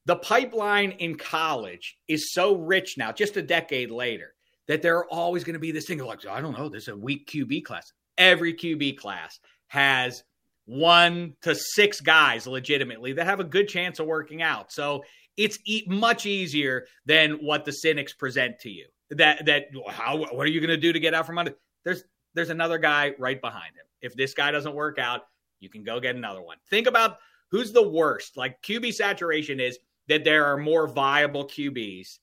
the 0.05 0.17
pipeline 0.17 0.93
in 0.93 1.17
college 1.17 1.99
is 2.07 2.33
so 2.33 2.55
rich 2.55 2.97
now, 2.97 3.11
just 3.11 3.37
a 3.37 3.43
decade 3.43 3.91
later, 3.91 4.35
that 4.69 4.81
there 4.81 4.97
are 4.99 5.11
always 5.11 5.43
going 5.43 5.55
to 5.55 5.61
be 5.61 5.73
this 5.73 5.87
thing 5.87 5.99
like, 5.99 6.21
oh, 6.27 6.31
I 6.31 6.41
don't 6.41 6.57
know, 6.57 6.69
there's 6.69 6.89
a 6.89 6.97
weak 6.97 7.29
QB 7.29 7.65
class. 7.65 7.93
Every 8.17 8.55
QB 8.55 8.97
class 8.99 9.41
has 9.69 10.23
one 10.67 11.35
to 11.43 11.55
six 11.55 12.01
guys 12.01 12.47
legitimately 12.47 13.15
that 13.15 13.27
have 13.27 13.41
a 13.41 13.45
good 13.45 13.69
chance 13.69 13.99
of 13.99 14.07
working 14.07 14.43
out. 14.43 14.73
So 14.73 15.05
it's 15.37 15.59
e- 15.65 15.85
much 15.87 16.27
easier 16.27 16.87
than 17.05 17.33
what 17.35 17.65
the 17.65 17.73
cynics 17.73 18.13
present 18.13 18.59
to 18.61 18.71
you. 18.71 18.87
That 19.11 19.47
that 19.47 19.67
how 19.89 20.17
what 20.17 20.47
are 20.47 20.51
you 20.51 20.61
going 20.61 20.71
to 20.71 20.77
do 20.77 20.93
to 20.93 20.99
get 20.99 21.15
out 21.15 21.27
from 21.27 21.39
under? 21.39 21.55
There's 21.85 22.03
there's 22.35 22.51
another 22.51 22.79
guy 22.79 23.15
right 23.19 23.41
behind 23.41 23.77
him. 23.77 23.87
If 24.01 24.15
this 24.15 24.35
guy 24.35 24.51
doesn't 24.51 24.75
work 24.75 24.99
out, 24.99 25.23
you 25.61 25.71
can 25.71 25.85
go 25.85 26.01
get 26.01 26.17
another 26.17 26.43
one. 26.43 26.59
Think 26.69 26.89
about 26.89 27.19
who's 27.51 27.73
the 27.73 27.89
worst. 27.89 28.37
Like 28.37 28.61
QB 28.63 28.95
saturation 28.95 29.61
is 29.61 29.79
that 30.09 30.25
there 30.25 30.45
are 30.47 30.57
more 30.57 30.89
viable 30.89 31.45
QBs 31.45 32.19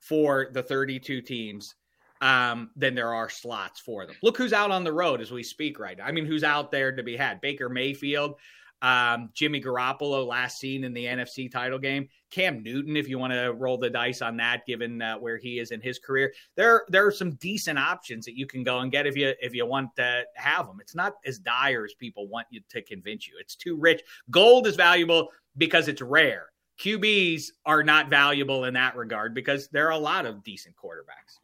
for 0.00 0.48
the 0.52 0.62
32 0.62 1.22
teams 1.22 1.74
um, 2.20 2.70
than 2.76 2.94
there 2.94 3.14
are 3.14 3.28
slots 3.28 3.80
for 3.80 4.06
them. 4.06 4.16
Look 4.22 4.36
who's 4.36 4.52
out 4.52 4.70
on 4.70 4.84
the 4.84 4.92
road 4.92 5.20
as 5.20 5.30
we 5.30 5.42
speak 5.42 5.78
right 5.78 5.96
now. 5.96 6.04
I 6.04 6.12
mean, 6.12 6.26
who's 6.26 6.44
out 6.44 6.70
there 6.70 6.94
to 6.94 7.02
be 7.02 7.16
had? 7.16 7.40
Baker 7.40 7.68
Mayfield, 7.68 8.36
um, 8.82 9.30
Jimmy 9.34 9.60
Garoppolo 9.60 10.26
last 10.26 10.58
seen 10.58 10.84
in 10.84 10.92
the 10.92 11.04
NFC 11.04 11.50
title 11.50 11.78
game. 11.78 12.08
Cam 12.30 12.62
Newton, 12.62 12.96
if 12.96 13.08
you 13.08 13.18
want 13.18 13.32
to 13.32 13.52
roll 13.52 13.78
the 13.78 13.90
dice 13.90 14.22
on 14.22 14.36
that, 14.36 14.66
given 14.66 15.02
uh, 15.02 15.16
where 15.16 15.36
he 15.36 15.58
is 15.58 15.70
in 15.70 15.80
his 15.80 15.98
career, 15.98 16.32
there 16.56 16.84
there 16.88 17.06
are 17.06 17.12
some 17.12 17.34
decent 17.36 17.78
options 17.78 18.24
that 18.26 18.36
you 18.36 18.46
can 18.46 18.62
go 18.62 18.80
and 18.80 18.92
get 18.92 19.06
if 19.06 19.16
you 19.16 19.32
if 19.40 19.54
you 19.54 19.66
want 19.66 19.94
to 19.96 20.24
have 20.34 20.66
them. 20.66 20.78
It's 20.80 20.94
not 20.94 21.14
as 21.24 21.38
dire 21.38 21.84
as 21.84 21.94
people 21.94 22.28
want 22.28 22.46
you 22.50 22.60
to 22.70 22.82
convince 22.82 23.26
you. 23.26 23.34
It's 23.40 23.56
too 23.56 23.76
rich. 23.76 24.02
Gold 24.30 24.66
is 24.66 24.76
valuable 24.76 25.28
because 25.56 25.88
it's 25.88 26.02
rare. 26.02 26.48
QBs 26.80 27.46
are 27.66 27.82
not 27.82 28.08
valuable 28.08 28.64
in 28.64 28.74
that 28.74 28.94
regard 28.94 29.34
because 29.34 29.68
there 29.68 29.86
are 29.86 29.92
a 29.92 29.98
lot 29.98 30.26
of 30.26 30.44
decent 30.44 30.76
quarterbacks. 30.76 31.38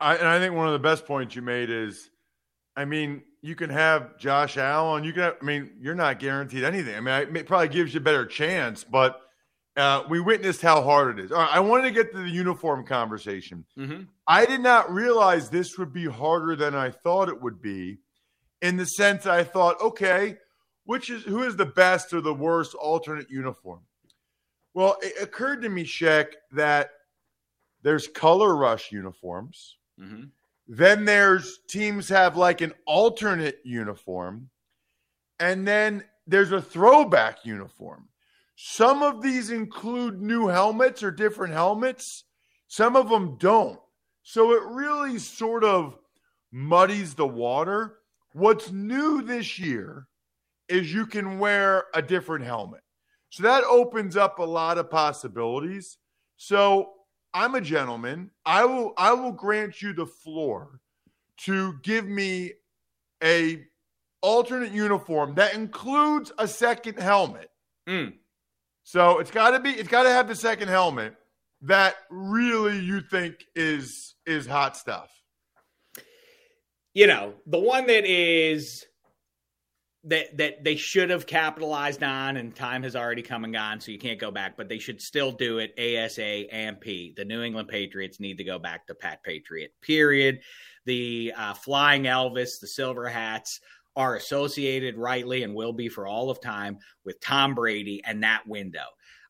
I, 0.00 0.16
and 0.16 0.28
I 0.28 0.38
think 0.38 0.54
one 0.54 0.66
of 0.66 0.72
the 0.72 0.78
best 0.78 1.06
points 1.06 1.36
you 1.36 1.42
made 1.42 1.70
is, 1.70 2.10
I 2.76 2.84
mean, 2.84 3.22
you 3.42 3.54
can 3.54 3.70
have 3.70 4.18
Josh 4.18 4.56
Allen. 4.56 5.04
You 5.04 5.12
can, 5.12 5.22
have, 5.22 5.36
I 5.40 5.44
mean, 5.44 5.72
you're 5.80 5.94
not 5.94 6.18
guaranteed 6.18 6.64
anything. 6.64 6.94
I 6.96 7.00
mean, 7.00 7.36
it 7.36 7.46
probably 7.46 7.68
gives 7.68 7.94
you 7.94 8.00
a 8.00 8.02
better 8.02 8.26
chance, 8.26 8.84
but 8.84 9.20
uh, 9.76 10.02
we 10.08 10.20
witnessed 10.20 10.62
how 10.62 10.82
hard 10.82 11.18
it 11.18 11.24
is. 11.24 11.32
All 11.32 11.38
right, 11.38 11.50
I 11.52 11.60
wanted 11.60 11.84
to 11.84 11.90
get 11.90 12.12
to 12.12 12.18
the 12.18 12.28
uniform 12.30 12.84
conversation. 12.86 13.64
Mm-hmm. 13.78 14.02
I 14.26 14.46
did 14.46 14.60
not 14.60 14.92
realize 14.92 15.50
this 15.50 15.78
would 15.78 15.92
be 15.92 16.06
harder 16.06 16.56
than 16.56 16.74
I 16.74 16.90
thought 16.90 17.28
it 17.28 17.42
would 17.42 17.60
be. 17.60 17.98
in 18.64 18.78
the 18.78 18.86
sense 18.86 19.26
I 19.26 19.44
thought, 19.44 19.78
okay, 19.80 20.38
which 20.84 21.10
is 21.10 21.22
who 21.22 21.42
is 21.42 21.54
the 21.54 21.66
best 21.66 22.14
or 22.14 22.22
the 22.22 22.32
worst 22.32 22.74
alternate 22.74 23.28
uniform? 23.30 23.80
Well, 24.72 24.96
it 25.02 25.22
occurred 25.22 25.62
to 25.62 25.68
me, 25.68 25.84
Sheck, 25.84 26.28
that 26.52 26.90
there's 27.82 28.08
color 28.08 28.56
rush 28.56 28.90
uniforms. 28.90 29.76
Mm-hmm. 30.00 30.24
Then 30.66 31.04
there's 31.04 31.58
teams 31.68 32.08
have 32.08 32.36
like 32.36 32.60
an 32.60 32.72
alternate 32.86 33.58
uniform. 33.64 34.50
And 35.38 35.66
then 35.66 36.04
there's 36.26 36.52
a 36.52 36.62
throwback 36.62 37.44
uniform. 37.44 38.08
Some 38.56 39.02
of 39.02 39.20
these 39.20 39.50
include 39.50 40.20
new 40.20 40.46
helmets 40.46 41.02
or 41.02 41.10
different 41.10 41.52
helmets, 41.52 42.24
some 42.68 42.96
of 42.96 43.08
them 43.08 43.36
don't. 43.38 43.78
So 44.22 44.52
it 44.52 44.62
really 44.62 45.18
sort 45.18 45.64
of 45.64 45.98
muddies 46.52 47.14
the 47.14 47.26
water. 47.26 47.96
What's 48.32 48.70
new 48.70 49.22
this 49.22 49.58
year 49.58 50.06
is 50.68 50.92
you 50.92 51.06
can 51.06 51.38
wear 51.38 51.84
a 51.94 52.00
different 52.00 52.44
helmet. 52.44 52.80
So 53.30 53.42
that 53.42 53.64
opens 53.64 54.16
up 54.16 54.38
a 54.38 54.44
lot 54.44 54.78
of 54.78 54.90
possibilities. 54.90 55.98
So 56.36 56.92
I'm 57.34 57.56
a 57.56 57.60
gentleman. 57.60 58.30
I 58.46 58.64
will 58.64 58.94
I 58.96 59.12
will 59.12 59.32
grant 59.32 59.82
you 59.82 59.92
the 59.92 60.06
floor 60.06 60.80
to 61.38 61.74
give 61.82 62.06
me 62.06 62.52
a 63.22 63.64
alternate 64.22 64.72
uniform 64.72 65.34
that 65.34 65.54
includes 65.54 66.32
a 66.38 66.46
second 66.46 66.98
helmet. 66.98 67.50
Mm. 67.88 68.14
So 68.84 69.18
it's 69.18 69.32
got 69.32 69.50
to 69.50 69.60
be 69.60 69.70
it's 69.70 69.88
got 69.88 70.04
to 70.04 70.10
have 70.10 70.28
the 70.28 70.36
second 70.36 70.68
helmet 70.68 71.16
that 71.62 71.96
really 72.08 72.78
you 72.78 73.00
think 73.00 73.44
is 73.56 74.14
is 74.26 74.46
hot 74.46 74.76
stuff. 74.76 75.10
You 76.94 77.08
know, 77.08 77.34
the 77.46 77.58
one 77.58 77.88
that 77.88 78.04
is 78.04 78.86
that 80.04 80.36
that 80.36 80.62
they 80.62 80.76
should 80.76 81.10
have 81.10 81.26
capitalized 81.26 82.02
on 82.02 82.36
and 82.36 82.54
time 82.54 82.82
has 82.82 82.94
already 82.94 83.22
come 83.22 83.44
and 83.44 83.54
gone 83.54 83.80
so 83.80 83.90
you 83.90 83.98
can't 83.98 84.20
go 84.20 84.30
back 84.30 84.56
but 84.56 84.68
they 84.68 84.78
should 84.78 85.00
still 85.00 85.32
do 85.32 85.58
it 85.58 85.72
asa 85.78 86.44
and 86.52 86.80
p. 86.80 87.14
The 87.16 87.24
new 87.24 87.42
england 87.42 87.68
patriots 87.68 88.20
need 88.20 88.38
to 88.38 88.44
go 88.44 88.58
back 88.58 88.86
to 88.86 88.94
pat 88.94 89.22
patriot 89.22 89.72
period. 89.80 90.40
The 90.84 91.32
uh, 91.36 91.54
flying 91.54 92.04
elvis 92.04 92.60
the 92.60 92.66
silver 92.66 93.08
hats 93.08 93.60
are 93.96 94.16
associated 94.16 94.98
rightly 94.98 95.42
and 95.42 95.54
will 95.54 95.72
be 95.72 95.88
for 95.88 96.06
all 96.06 96.30
of 96.30 96.40
time 96.40 96.78
with 97.04 97.20
tom 97.20 97.54
brady 97.54 98.02
and 98.04 98.22
that 98.22 98.46
window. 98.46 98.84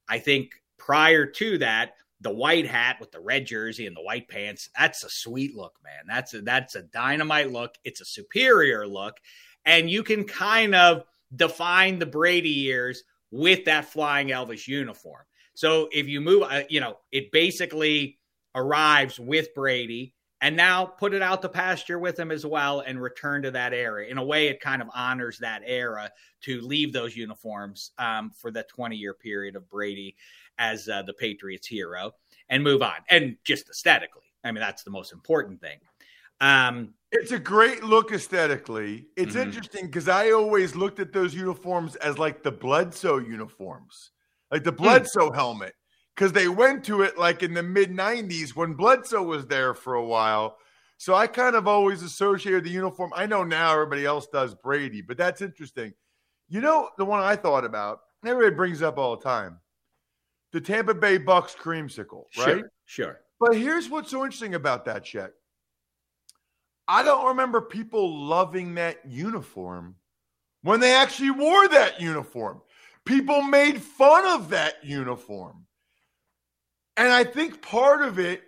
I 0.08 0.18
think 0.18 0.52
prior 0.76 1.24
to 1.26 1.58
that 1.58 1.92
the 2.20 2.34
white 2.34 2.66
hat 2.66 2.96
with 3.00 3.12
the 3.12 3.20
red 3.20 3.46
jersey 3.46 3.86
and 3.86 3.96
the 3.96 4.02
white 4.02 4.28
pants 4.28 4.70
that's 4.76 5.04
a 5.04 5.10
sweet 5.10 5.54
look 5.54 5.74
man. 5.84 6.04
That's 6.08 6.34
a 6.34 6.40
that's 6.40 6.74
a 6.74 6.82
dynamite 6.82 7.52
look. 7.52 7.76
It's 7.84 8.00
a 8.00 8.04
superior 8.04 8.88
look 8.88 9.18
and 9.66 9.90
you 9.90 10.02
can 10.02 10.24
kind 10.24 10.74
of 10.74 11.04
define 11.34 11.98
the 11.98 12.06
Brady 12.06 12.50
years 12.50 13.04
with 13.30 13.64
that 13.64 13.86
flying 13.86 14.28
Elvis 14.28 14.68
uniform. 14.68 15.24
So 15.54 15.88
if 15.92 16.06
you 16.06 16.20
move, 16.20 16.42
uh, 16.42 16.62
you 16.68 16.80
know, 16.80 16.98
it 17.12 17.30
basically 17.32 18.18
arrives 18.54 19.18
with 19.18 19.54
Brady 19.54 20.14
and 20.40 20.56
now 20.56 20.84
put 20.84 21.14
it 21.14 21.22
out 21.22 21.42
to 21.42 21.48
pasture 21.48 21.98
with 21.98 22.18
him 22.18 22.30
as 22.30 22.44
well 22.44 22.80
and 22.80 23.00
return 23.00 23.42
to 23.42 23.50
that 23.52 23.72
era. 23.72 24.06
In 24.06 24.18
a 24.18 24.24
way, 24.24 24.48
it 24.48 24.60
kind 24.60 24.82
of 24.82 24.88
honors 24.94 25.38
that 25.38 25.62
era 25.64 26.10
to 26.42 26.60
leave 26.60 26.92
those 26.92 27.16
uniforms 27.16 27.92
um, 27.98 28.30
for 28.30 28.50
the 28.50 28.64
20 28.64 28.96
year 28.96 29.14
period 29.14 29.56
of 29.56 29.68
Brady 29.70 30.16
as 30.58 30.88
uh, 30.88 31.02
the 31.02 31.14
Patriots 31.14 31.66
hero 31.66 32.12
and 32.48 32.62
move 32.62 32.82
on. 32.82 32.96
And 33.08 33.36
just 33.44 33.68
aesthetically, 33.70 34.22
I 34.44 34.52
mean, 34.52 34.60
that's 34.60 34.82
the 34.82 34.90
most 34.90 35.12
important 35.12 35.60
thing. 35.60 35.78
Um, 36.40 36.94
it's 37.12 37.30
a 37.30 37.38
great 37.38 37.84
look 37.84 38.12
aesthetically. 38.12 39.06
It's 39.16 39.34
mm-hmm. 39.34 39.42
interesting 39.42 39.86
because 39.86 40.08
I 40.08 40.32
always 40.32 40.74
looked 40.74 40.98
at 40.98 41.12
those 41.12 41.34
uniforms 41.34 41.94
as 41.96 42.18
like 42.18 42.42
the 42.42 42.50
Bledsoe 42.50 43.18
uniforms, 43.18 44.10
like 44.50 44.64
the 44.64 44.72
hmm. 44.72 44.82
Bledsoe 44.82 45.30
mm. 45.30 45.34
helmet, 45.34 45.74
because 46.14 46.32
they 46.32 46.48
went 46.48 46.84
to 46.86 47.02
it 47.02 47.16
like 47.16 47.42
in 47.42 47.54
the 47.54 47.62
mid 47.62 47.90
90s 47.90 48.56
when 48.56 48.74
Bledsoe 48.74 49.22
was 49.22 49.46
there 49.46 49.74
for 49.74 49.94
a 49.94 50.04
while. 50.04 50.56
So 50.96 51.14
I 51.14 51.26
kind 51.26 51.54
of 51.54 51.68
always 51.68 52.02
associated 52.02 52.64
the 52.64 52.70
uniform. 52.70 53.12
I 53.14 53.26
know 53.26 53.44
now 53.44 53.72
everybody 53.72 54.04
else 54.04 54.26
does 54.26 54.54
Brady, 54.54 55.00
but 55.00 55.16
that's 55.16 55.40
interesting. 55.40 55.92
You 56.48 56.60
know, 56.60 56.90
the 56.98 57.04
one 57.04 57.20
I 57.20 57.36
thought 57.36 57.64
about, 57.64 58.00
everybody 58.24 58.54
brings 58.54 58.82
up 58.82 58.98
all 58.98 59.16
the 59.16 59.22
time 59.22 59.60
the 60.52 60.60
Tampa 60.60 60.94
Bay 60.94 61.18
Bucks 61.18 61.54
creamsicle, 61.54 62.24
right? 62.38 62.58
Sure. 62.58 62.70
sure. 62.84 63.20
But 63.40 63.56
here's 63.56 63.90
what's 63.90 64.10
so 64.10 64.24
interesting 64.24 64.54
about 64.54 64.84
that 64.84 65.04
check 65.04 65.30
I 66.86 67.02
don't 67.02 67.26
remember 67.26 67.60
people 67.60 68.26
loving 68.26 68.74
that 68.74 69.00
uniform 69.06 69.96
when 70.62 70.80
they 70.80 70.94
actually 70.94 71.30
wore 71.30 71.68
that 71.68 72.00
uniform. 72.00 72.60
People 73.04 73.42
made 73.42 73.82
fun 73.82 74.26
of 74.26 74.50
that 74.50 74.84
uniform. 74.84 75.66
And 76.96 77.08
I 77.08 77.24
think 77.24 77.60
part 77.62 78.02
of 78.02 78.18
it 78.18 78.42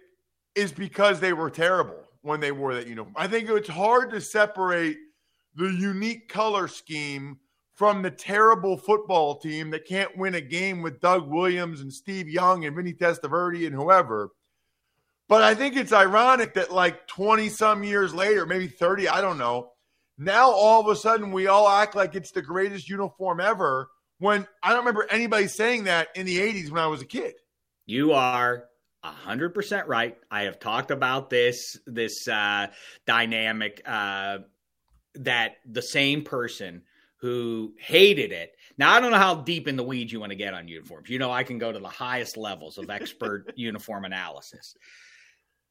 is 0.54 0.72
because 0.72 1.20
they 1.20 1.32
were 1.32 1.50
terrible 1.50 2.02
when 2.22 2.40
they 2.40 2.52
wore 2.52 2.74
that 2.74 2.86
uniform. 2.86 3.14
I 3.16 3.26
think 3.26 3.48
it's 3.48 3.68
hard 3.68 4.10
to 4.10 4.20
separate 4.20 4.96
the 5.54 5.68
unique 5.68 6.28
color 6.28 6.68
scheme 6.68 7.38
from 7.74 8.00
the 8.00 8.10
terrible 8.10 8.76
football 8.76 9.38
team 9.38 9.70
that 9.70 9.86
can't 9.86 10.16
win 10.16 10.36
a 10.36 10.40
game 10.40 10.80
with 10.80 11.00
Doug 11.00 11.28
Williams 11.28 11.82
and 11.82 11.92
Steve 11.92 12.28
Young 12.28 12.64
and 12.64 12.74
Vinny 12.74 12.94
Testaverde 12.94 13.66
and 13.66 13.74
whoever. 13.74 14.30
But 15.28 15.42
I 15.42 15.54
think 15.54 15.76
it's 15.76 15.92
ironic 15.92 16.54
that 16.54 16.72
like 16.72 17.06
20 17.08 17.48
some 17.48 17.82
years 17.82 18.14
later, 18.14 18.46
maybe 18.46 18.68
30, 18.68 19.08
I 19.08 19.20
don't 19.20 19.38
know. 19.38 19.72
Now 20.18 20.50
all 20.50 20.80
of 20.80 20.88
a 20.88 20.96
sudden 20.96 21.32
we 21.32 21.46
all 21.46 21.68
act 21.68 21.94
like 21.94 22.14
it's 22.14 22.30
the 22.30 22.42
greatest 22.42 22.88
uniform 22.88 23.40
ever 23.40 23.88
when 24.18 24.46
I 24.62 24.70
don't 24.70 24.78
remember 24.78 25.06
anybody 25.10 25.48
saying 25.48 25.84
that 25.84 26.08
in 26.14 26.26
the 26.26 26.38
80s 26.38 26.70
when 26.70 26.82
I 26.82 26.86
was 26.86 27.02
a 27.02 27.06
kid. 27.06 27.34
You 27.86 28.12
are 28.12 28.64
100% 29.04 29.86
right. 29.86 30.16
I 30.30 30.42
have 30.42 30.58
talked 30.58 30.90
about 30.90 31.30
this 31.30 31.78
this 31.86 32.26
uh, 32.28 32.68
dynamic 33.06 33.82
uh, 33.84 34.38
that 35.16 35.56
the 35.64 35.82
same 35.82 36.22
person 36.22 36.82
who 37.18 37.74
hated 37.78 38.32
it. 38.32 38.56
Now 38.78 38.92
I 38.92 39.00
don't 39.00 39.10
know 39.10 39.18
how 39.18 39.36
deep 39.36 39.68
in 39.68 39.76
the 39.76 39.82
weeds 39.82 40.12
you 40.12 40.20
want 40.20 40.30
to 40.30 40.36
get 40.36 40.54
on 40.54 40.68
uniforms. 40.68 41.08
You 41.08 41.18
know 41.18 41.32
I 41.32 41.44
can 41.44 41.58
go 41.58 41.72
to 41.72 41.78
the 41.78 41.88
highest 41.88 42.36
levels 42.36 42.78
of 42.78 42.90
expert 42.90 43.52
uniform 43.56 44.04
analysis. 44.04 44.74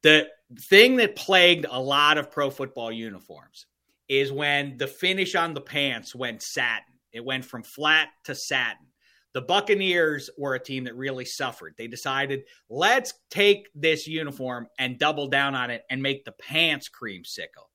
The 0.06 0.28
thing 0.60 0.98
that 0.98 1.16
plagued 1.16 1.66
a 1.68 1.80
lot 1.80 2.16
of 2.16 2.30
pro 2.30 2.48
football 2.48 2.92
uniforms 2.92 3.66
is 4.08 4.30
when 4.30 4.76
the 4.76 4.86
finish 4.86 5.34
on 5.34 5.52
the 5.52 5.60
pants 5.60 6.14
went 6.14 6.44
satin. 6.44 6.94
It 7.12 7.24
went 7.24 7.44
from 7.44 7.64
flat 7.64 8.10
to 8.26 8.36
satin. 8.36 8.86
The 9.34 9.40
Buccaneers 9.40 10.30
were 10.38 10.54
a 10.54 10.62
team 10.62 10.84
that 10.84 10.94
really 10.94 11.24
suffered. 11.24 11.74
They 11.76 11.88
decided, 11.88 12.44
let's 12.70 13.14
take 13.32 13.66
this 13.74 14.06
uniform 14.06 14.68
and 14.78 14.96
double 14.96 15.26
down 15.26 15.56
on 15.56 15.70
it 15.70 15.82
and 15.90 16.00
make 16.00 16.24
the 16.24 16.30
pants 16.30 16.88
creamsicle. 16.88 17.66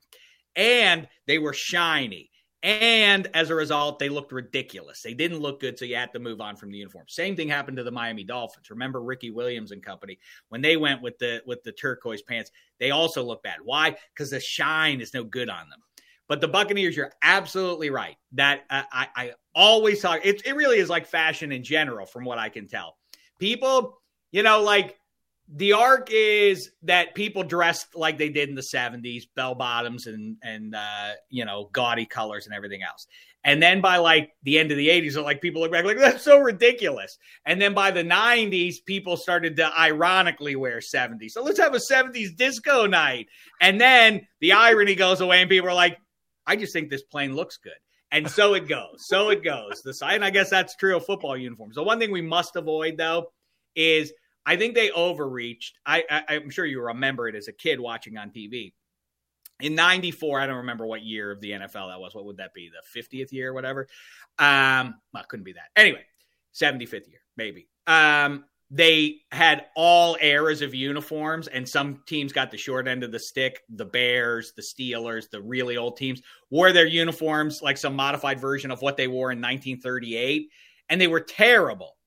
And 0.56 1.10
they 1.28 1.38
were 1.38 1.52
shiny. 1.52 2.31
And 2.64 3.28
as 3.34 3.50
a 3.50 3.56
result, 3.56 3.98
they 3.98 4.10
looked 4.10 4.32
ridiculous. 4.32 5.02
They 5.02 5.16
didn't 5.16 5.40
look 5.40 5.62
good, 5.62 5.80
so 5.80 5.86
you 5.86 5.96
had 5.96 6.14
to 6.14 6.20
move 6.20 6.42
on 6.42 6.56
from 6.56 6.70
the 6.72 6.78
uniform. 6.78 7.06
Same 7.08 7.36
thing 7.36 7.50
happened 7.50 7.78
to 7.78 7.84
the 7.84 7.92
Miami 7.92 8.24
Dolphins. 8.24 8.70
Remember 8.70 9.02
Ricky 9.02 9.32
Williams 9.32 9.72
and 9.72 9.82
company 9.82 10.20
when 10.50 10.62
they 10.62 10.78
went 10.78 11.02
with 11.02 11.18
the 11.18 11.42
with 11.48 11.64
the 11.64 11.72
turquoise 11.72 12.22
pants? 12.22 12.52
They 12.80 12.92
also 12.92 13.24
look 13.24 13.42
bad. 13.42 13.58
Why? 13.64 13.96
Because 14.14 14.30
the 14.30 14.40
shine 14.40 15.02
is 15.02 15.14
no 15.14 15.24
good 15.24 15.50
on 15.50 15.70
them. 15.70 15.80
But 16.28 16.40
the 16.40 16.48
Buccaneers, 16.48 16.96
you're 16.96 17.12
absolutely 17.24 17.90
right. 17.90 18.16
That 18.34 18.62
uh, 18.70 18.84
I, 18.92 19.08
I 19.16 19.32
always 19.56 20.00
talk. 20.00 20.22
It, 20.24 20.46
it 20.46 20.56
really 20.56 20.78
is 20.78 20.88
like 20.88 21.08
fashion 21.08 21.52
in 21.52 21.64
general, 21.64 22.06
from 22.06 22.26
what 22.26 22.38
I 22.38 22.50
can 22.50 22.68
tell. 22.68 22.96
People, 23.40 24.00
you 24.32 24.44
know, 24.44 24.62
like 24.62 25.01
the 25.54 25.74
arc 25.74 26.10
is 26.12 26.72
that 26.84 27.14
people 27.14 27.44
dressed 27.44 27.94
like 27.94 28.18
they 28.18 28.30
did 28.30 28.48
in 28.48 28.56
the 28.56 28.62
70s 28.62 29.24
bell 29.36 29.54
bottoms 29.54 30.08
and 30.08 30.38
and 30.42 30.74
uh, 30.74 31.12
you 31.30 31.44
know 31.46 31.70
gaudy 31.74 32.06
colors 32.06 32.46
and 32.46 32.56
everything 32.56 32.84
else. 32.84 33.08
And 33.44 33.62
then 33.62 33.82
by 33.82 33.98
like 33.98 34.32
the 34.44 34.60
end 34.60 34.72
of 34.72 34.78
the 34.78 34.88
80s 34.88 35.18
are 35.18 35.22
like 35.22 35.42
people 35.42 35.62
look 35.62 35.72
back 35.72 35.84
like 35.84 35.98
that's 35.98 36.24
so 36.24 36.40
ridiculous. 36.40 37.18
And 37.46 37.62
then 37.62 37.74
by 37.74 37.92
the 37.92 38.04
90s 38.04 38.76
people 38.86 39.18
started 39.18 39.58
to 39.58 39.78
ironically 39.78 40.56
wear 40.56 40.80
70s 40.80 41.32
so 41.32 41.44
let's 41.44 41.60
have 41.60 41.76
a 41.76 41.80
70s 41.80 42.36
disco 42.36 42.86
night. 42.86 43.28
And 43.60 43.80
then 43.80 44.26
the 44.40 44.54
irony 44.54 44.96
goes 44.96 45.20
away 45.20 45.42
and 45.42 45.50
people 45.50 45.70
are 45.70 45.74
like 45.74 45.98
i 46.48 46.56
just 46.56 46.72
think 46.72 46.90
this 46.90 47.04
plane 47.04 47.36
looks 47.36 47.58
good. 47.58 47.74
And 48.14 48.30
so 48.30 48.54
it 48.54 48.70
goes 48.70 49.06
so 49.08 49.30
it 49.32 49.44
goes. 49.44 49.82
The 49.84 49.94
and 50.08 50.24
i 50.24 50.30
guess 50.30 50.50
that's 50.50 50.78
true 50.78 50.96
of 50.96 51.06
football 51.06 51.36
uniforms. 51.36 51.76
The 51.76 51.84
one 51.84 52.00
thing 52.00 52.12
we 52.12 52.22
must 52.22 52.56
avoid 52.56 52.96
though 52.96 53.34
is 53.76 54.14
I 54.46 54.56
think 54.56 54.76
they 54.76 54.92
overreached. 54.92 55.78
I, 55.86 56.04
I 56.10 56.36
am 56.36 56.50
sure 56.50 56.66
you 56.66 56.82
remember 56.82 57.28
it 57.28 57.36
as 57.36 57.48
a 57.48 57.54
kid 57.54 57.80
watching 57.80 58.18
on 58.18 58.32
TV. 58.32 58.74
In 59.60 59.76
'94, 59.76 60.40
I 60.40 60.48
don't 60.48 60.58
remember 60.58 60.86
what 60.86 61.04
year 61.04 61.32
of 61.32 61.40
the 61.40 61.52
NFL 61.52 61.92
that 61.92 62.00
was. 62.00 62.16
What 62.16 62.26
would 62.26 62.38
that 62.38 62.54
be? 62.54 62.70
The 62.70 63.02
50th 63.02 63.32
year, 63.32 63.52
or 63.52 63.54
whatever. 63.54 63.88
Um, 64.40 64.96
well, 65.14 65.24
couldn't 65.28 65.44
be 65.44 65.54
that. 65.54 65.70
Anyway, 65.76 66.04
75th 66.56 67.08
year, 67.08 67.22
maybe. 67.38 67.68
Um, 67.86 68.46
they 68.74 69.18
had 69.34 69.66
all 69.76 70.18
eras 70.22 70.62
of 70.62 70.74
uniforms, 70.74 71.48
and 71.48 71.68
some 71.68 72.02
teams 72.08 72.32
got 72.32 72.52
the 72.52 72.58
short 72.58 72.88
end 72.88 73.04
of 73.04 73.12
the 73.12 73.20
stick. 73.20 73.62
The 73.70 73.86
Bears, 73.86 74.54
the 74.56 74.62
Steelers, 74.62 75.30
the 75.30 75.42
really 75.42 75.76
old 75.76 75.98
teams 75.98 76.22
wore 76.50 76.72
their 76.72 76.88
uniforms 76.88 77.62
like 77.62 77.78
some 77.78 77.96
modified 77.96 78.40
version 78.40 78.72
of 78.72 78.82
what 78.82 78.96
they 78.96 79.10
wore 79.10 79.32
in 79.32 79.40
1938, 79.40 80.50
and 80.90 81.02
they 81.02 81.08
were 81.08 81.20
terrible. 81.20 81.98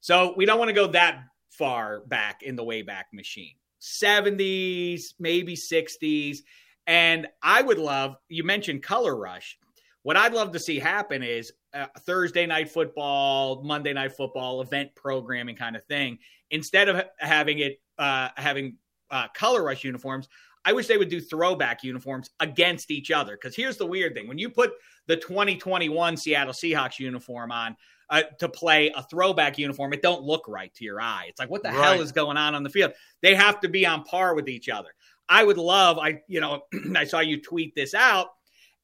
So 0.00 0.34
we 0.36 0.44
don't 0.44 0.58
want 0.58 0.70
to 0.70 0.74
go 0.74 0.88
that 0.88 1.22
far 1.58 2.00
back 2.06 2.42
in 2.42 2.56
the 2.56 2.64
Wayback 2.64 3.04
Machine. 3.12 3.54
70s, 3.80 5.14
maybe 5.18 5.56
60s. 5.56 6.38
And 6.86 7.28
I 7.42 7.60
would 7.60 7.78
love, 7.78 8.16
you 8.28 8.44
mentioned 8.44 8.82
Color 8.82 9.16
Rush. 9.16 9.58
What 10.02 10.16
I'd 10.16 10.32
love 10.32 10.52
to 10.52 10.58
see 10.58 10.78
happen 10.78 11.22
is 11.22 11.52
uh, 11.74 11.86
Thursday 12.00 12.46
night 12.46 12.70
football, 12.70 13.62
Monday 13.62 13.92
night 13.92 14.12
football, 14.16 14.62
event 14.62 14.94
programming 14.94 15.56
kind 15.56 15.76
of 15.76 15.84
thing. 15.84 16.18
Instead 16.50 16.88
of 16.88 17.04
having 17.18 17.58
it 17.58 17.80
uh, 17.98 18.28
having 18.36 18.76
uh, 19.10 19.26
color 19.34 19.62
rush 19.62 19.84
uniforms, 19.84 20.28
I 20.64 20.72
wish 20.72 20.86
they 20.86 20.96
would 20.96 21.10
do 21.10 21.20
throwback 21.20 21.82
uniforms 21.82 22.30
against 22.40 22.90
each 22.90 23.10
other. 23.10 23.32
Because 23.32 23.54
here's 23.54 23.76
the 23.76 23.84
weird 23.84 24.14
thing: 24.14 24.28
when 24.28 24.38
you 24.38 24.48
put 24.48 24.72
the 25.08 25.16
2021 25.16 26.16
Seattle 26.16 26.54
Seahawks 26.54 26.98
uniform 26.98 27.52
on 27.52 27.76
uh, 28.10 28.22
to 28.38 28.48
play 28.48 28.90
a 28.94 29.02
throwback 29.02 29.58
uniform, 29.58 29.92
it 29.92 30.02
don't 30.02 30.22
look 30.22 30.44
right 30.48 30.72
to 30.74 30.84
your 30.84 31.00
eye. 31.00 31.26
It's 31.28 31.38
like, 31.38 31.50
what 31.50 31.62
the 31.62 31.70
right. 31.70 31.78
hell 31.78 32.00
is 32.00 32.12
going 32.12 32.36
on 32.36 32.54
on 32.54 32.62
the 32.62 32.70
field? 32.70 32.92
They 33.22 33.34
have 33.34 33.60
to 33.60 33.68
be 33.68 33.86
on 33.86 34.04
par 34.04 34.34
with 34.34 34.48
each 34.48 34.68
other. 34.68 34.90
I 35.28 35.44
would 35.44 35.58
love, 35.58 35.98
I 35.98 36.22
you 36.26 36.40
know, 36.40 36.62
I 36.96 37.04
saw 37.04 37.20
you 37.20 37.40
tweet 37.40 37.74
this 37.74 37.94
out, 37.94 38.28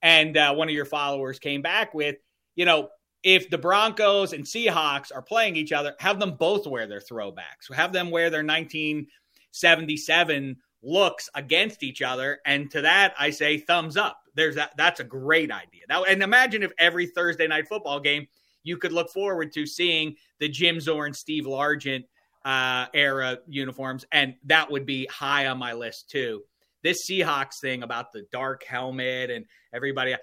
and 0.02 0.36
uh, 0.36 0.54
one 0.54 0.68
of 0.68 0.74
your 0.74 0.84
followers 0.84 1.38
came 1.38 1.62
back 1.62 1.94
with 1.94 2.16
you 2.56 2.64
know, 2.64 2.88
if 3.22 3.50
the 3.50 3.58
Broncos 3.58 4.32
and 4.32 4.44
Seahawks 4.44 5.12
are 5.14 5.22
playing 5.22 5.56
each 5.56 5.72
other, 5.72 5.94
have 5.98 6.20
them 6.20 6.36
both 6.36 6.66
wear 6.66 6.86
their 6.86 7.00
throwbacks. 7.00 7.72
Have 7.72 7.92
them 7.92 8.10
wear 8.10 8.30
their 8.30 8.44
1977 8.44 10.56
looks 10.82 11.30
against 11.34 11.82
each 11.82 12.02
other. 12.02 12.40
And 12.44 12.70
to 12.70 12.82
that, 12.82 13.14
I 13.18 13.30
say 13.30 13.58
thumbs 13.58 13.96
up. 13.96 14.20
There's 14.34 14.56
that. 14.56 14.72
That's 14.76 15.00
a 15.00 15.04
great 15.04 15.50
idea. 15.50 15.82
Now, 15.88 16.04
and 16.04 16.22
imagine 16.22 16.62
if 16.62 16.72
every 16.78 17.06
Thursday 17.06 17.46
night 17.46 17.68
football 17.68 18.00
game 18.00 18.26
you 18.64 18.76
could 18.76 18.92
look 18.92 19.10
forward 19.10 19.52
to 19.52 19.66
seeing 19.66 20.16
the 20.40 20.48
Jim 20.48 20.80
Zorn, 20.80 21.14
Steve 21.14 21.44
Largent 21.44 22.04
uh, 22.44 22.86
era 22.92 23.38
uniforms, 23.46 24.04
and 24.10 24.34
that 24.44 24.70
would 24.70 24.84
be 24.84 25.06
high 25.06 25.46
on 25.46 25.58
my 25.58 25.72
list 25.72 26.10
too. 26.10 26.42
This 26.82 27.08
Seahawks 27.08 27.60
thing 27.60 27.82
about 27.82 28.12
the 28.12 28.26
dark 28.32 28.64
helmet 28.64 29.30
and 29.30 29.46
everybody 29.72 30.16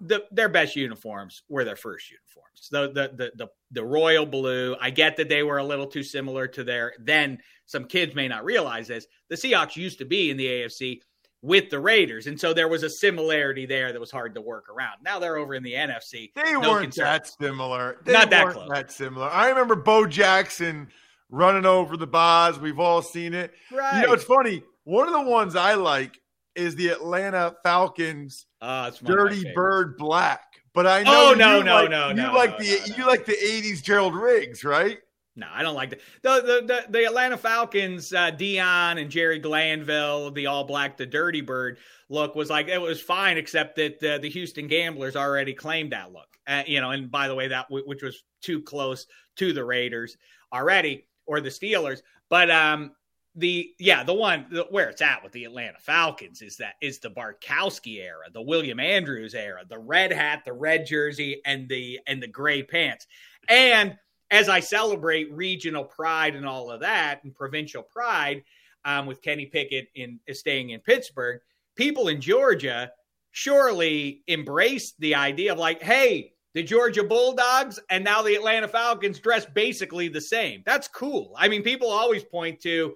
the, 0.00 0.24
their 0.30 0.48
best 0.48 0.76
uniforms 0.76 1.42
were 1.48 1.64
their 1.64 1.76
first 1.76 2.10
uniforms. 2.10 2.68
The, 2.70 2.88
the 2.88 3.16
the 3.16 3.32
the 3.36 3.48
the 3.70 3.84
royal 3.84 4.26
blue. 4.26 4.76
I 4.80 4.90
get 4.90 5.16
that 5.16 5.28
they 5.28 5.42
were 5.42 5.58
a 5.58 5.64
little 5.64 5.86
too 5.86 6.02
similar 6.02 6.46
to 6.48 6.64
their. 6.64 6.94
Then 6.98 7.38
some 7.66 7.84
kids 7.84 8.14
may 8.14 8.28
not 8.28 8.44
realize 8.44 8.88
this. 8.88 9.06
The 9.28 9.36
Seahawks 9.36 9.76
used 9.76 9.98
to 9.98 10.04
be 10.04 10.30
in 10.30 10.36
the 10.36 10.46
AFC 10.46 11.00
with 11.42 11.70
the 11.70 11.78
Raiders, 11.78 12.26
and 12.26 12.38
so 12.38 12.52
there 12.52 12.68
was 12.68 12.82
a 12.82 12.90
similarity 12.90 13.64
there 13.64 13.92
that 13.92 14.00
was 14.00 14.10
hard 14.10 14.34
to 14.34 14.40
work 14.40 14.68
around. 14.68 14.98
Now 15.02 15.18
they're 15.18 15.36
over 15.36 15.54
in 15.54 15.62
the 15.62 15.74
NFC. 15.74 16.32
They 16.34 16.52
no 16.52 16.60
weren't 16.60 16.82
concern. 16.84 17.04
that 17.04 17.26
similar. 17.26 17.98
They 18.04 18.12
not 18.12 18.30
that 18.30 18.52
close. 18.52 18.68
That 18.70 18.90
similar. 18.90 19.28
I 19.28 19.48
remember 19.48 19.76
Bo 19.76 20.06
Jackson 20.06 20.88
running 21.30 21.66
over 21.66 21.96
the 21.96 22.06
bars. 22.06 22.58
We've 22.58 22.80
all 22.80 23.02
seen 23.02 23.34
it. 23.34 23.52
Right. 23.72 24.00
You 24.00 24.06
know, 24.08 24.12
it's 24.14 24.24
funny. 24.24 24.62
One 24.84 25.06
of 25.06 25.12
the 25.12 25.30
ones 25.30 25.54
I 25.54 25.74
like 25.74 26.20
is 26.56 26.74
the 26.74 26.88
Atlanta 26.88 27.54
Falcons 27.62 28.46
uh, 28.60 28.90
Dirty 29.04 29.44
Bird 29.54 29.96
Black. 29.96 30.42
But 30.74 30.86
I 30.86 31.02
know 31.02 31.30
oh, 31.30 31.34
no, 31.34 31.60
no, 31.60 31.74
like, 31.74 31.90
no, 31.90 32.08
you 32.08 32.14
no, 32.14 32.32
like 32.32 32.58
no, 32.58 32.64
the 32.64 32.90
no, 32.90 32.96
you 32.96 33.06
like 33.06 33.26
the 33.26 33.32
'80s 33.32 33.82
Gerald 33.82 34.14
Riggs, 34.14 34.64
right? 34.64 34.98
No, 35.38 35.46
I 35.52 35.62
don't 35.62 35.76
like 35.76 35.90
that. 35.90 36.00
The 36.22 36.40
the 36.40 36.66
the, 36.66 36.92
the 36.98 37.06
Atlanta 37.06 37.36
Falcons, 37.36 38.12
uh, 38.12 38.32
Deion 38.32 39.00
and 39.00 39.08
Jerry 39.08 39.38
Glanville, 39.38 40.32
the 40.32 40.46
all 40.46 40.64
black, 40.64 40.96
the 40.96 41.06
Dirty 41.06 41.42
Bird 41.42 41.78
look 42.08 42.34
was 42.34 42.50
like 42.50 42.66
it 42.66 42.80
was 42.80 43.00
fine, 43.00 43.38
except 43.38 43.76
that 43.76 44.02
uh, 44.02 44.18
the 44.18 44.28
Houston 44.28 44.66
Gamblers 44.66 45.14
already 45.14 45.54
claimed 45.54 45.92
that 45.92 46.12
look. 46.12 46.26
Uh, 46.48 46.64
you 46.66 46.80
know, 46.80 46.90
and 46.90 47.08
by 47.08 47.28
the 47.28 47.34
way, 47.36 47.46
that 47.46 47.68
w- 47.68 47.86
which 47.86 48.02
was 48.02 48.24
too 48.42 48.60
close 48.60 49.06
to 49.36 49.52
the 49.52 49.64
Raiders 49.64 50.16
already 50.52 51.06
or 51.24 51.40
the 51.40 51.50
Steelers. 51.50 52.00
But 52.28 52.50
um, 52.50 52.90
the 53.36 53.70
yeah 53.78 54.02
the 54.02 54.14
one 54.14 54.46
the, 54.50 54.66
where 54.70 54.88
it's 54.88 55.02
at 55.02 55.22
with 55.22 55.30
the 55.30 55.44
Atlanta 55.44 55.78
Falcons 55.78 56.42
is 56.42 56.56
that 56.56 56.74
is 56.82 56.98
the 56.98 57.10
Bartkowski 57.10 58.02
era, 58.02 58.24
the 58.32 58.42
William 58.42 58.80
Andrews 58.80 59.34
era, 59.34 59.62
the 59.68 59.78
red 59.78 60.10
hat, 60.10 60.42
the 60.44 60.52
red 60.52 60.84
jersey, 60.84 61.40
and 61.44 61.68
the 61.68 62.00
and 62.08 62.20
the 62.20 62.26
gray 62.26 62.64
pants. 62.64 63.06
And 63.48 63.96
as 64.30 64.48
I 64.48 64.60
celebrate 64.60 65.32
regional 65.32 65.84
pride 65.84 66.34
and 66.34 66.46
all 66.46 66.70
of 66.70 66.80
that, 66.80 67.24
and 67.24 67.34
provincial 67.34 67.82
pride, 67.82 68.42
um, 68.84 69.06
with 69.06 69.22
Kenny 69.22 69.46
Pickett 69.46 69.88
in 69.94 70.20
uh, 70.28 70.32
staying 70.32 70.70
in 70.70 70.80
Pittsburgh, 70.80 71.40
people 71.76 72.08
in 72.08 72.20
Georgia 72.20 72.90
surely 73.32 74.22
embrace 74.26 74.94
the 74.98 75.14
idea 75.14 75.52
of 75.52 75.58
like, 75.58 75.82
hey, 75.82 76.32
the 76.54 76.62
Georgia 76.62 77.04
Bulldogs 77.04 77.78
and 77.90 78.02
now 78.02 78.22
the 78.22 78.34
Atlanta 78.34 78.66
Falcons 78.66 79.18
dress 79.20 79.46
basically 79.46 80.08
the 80.08 80.20
same. 80.20 80.62
That's 80.64 80.88
cool. 80.88 81.34
I 81.36 81.48
mean, 81.48 81.62
people 81.62 81.90
always 81.90 82.24
point 82.24 82.60
to 82.62 82.94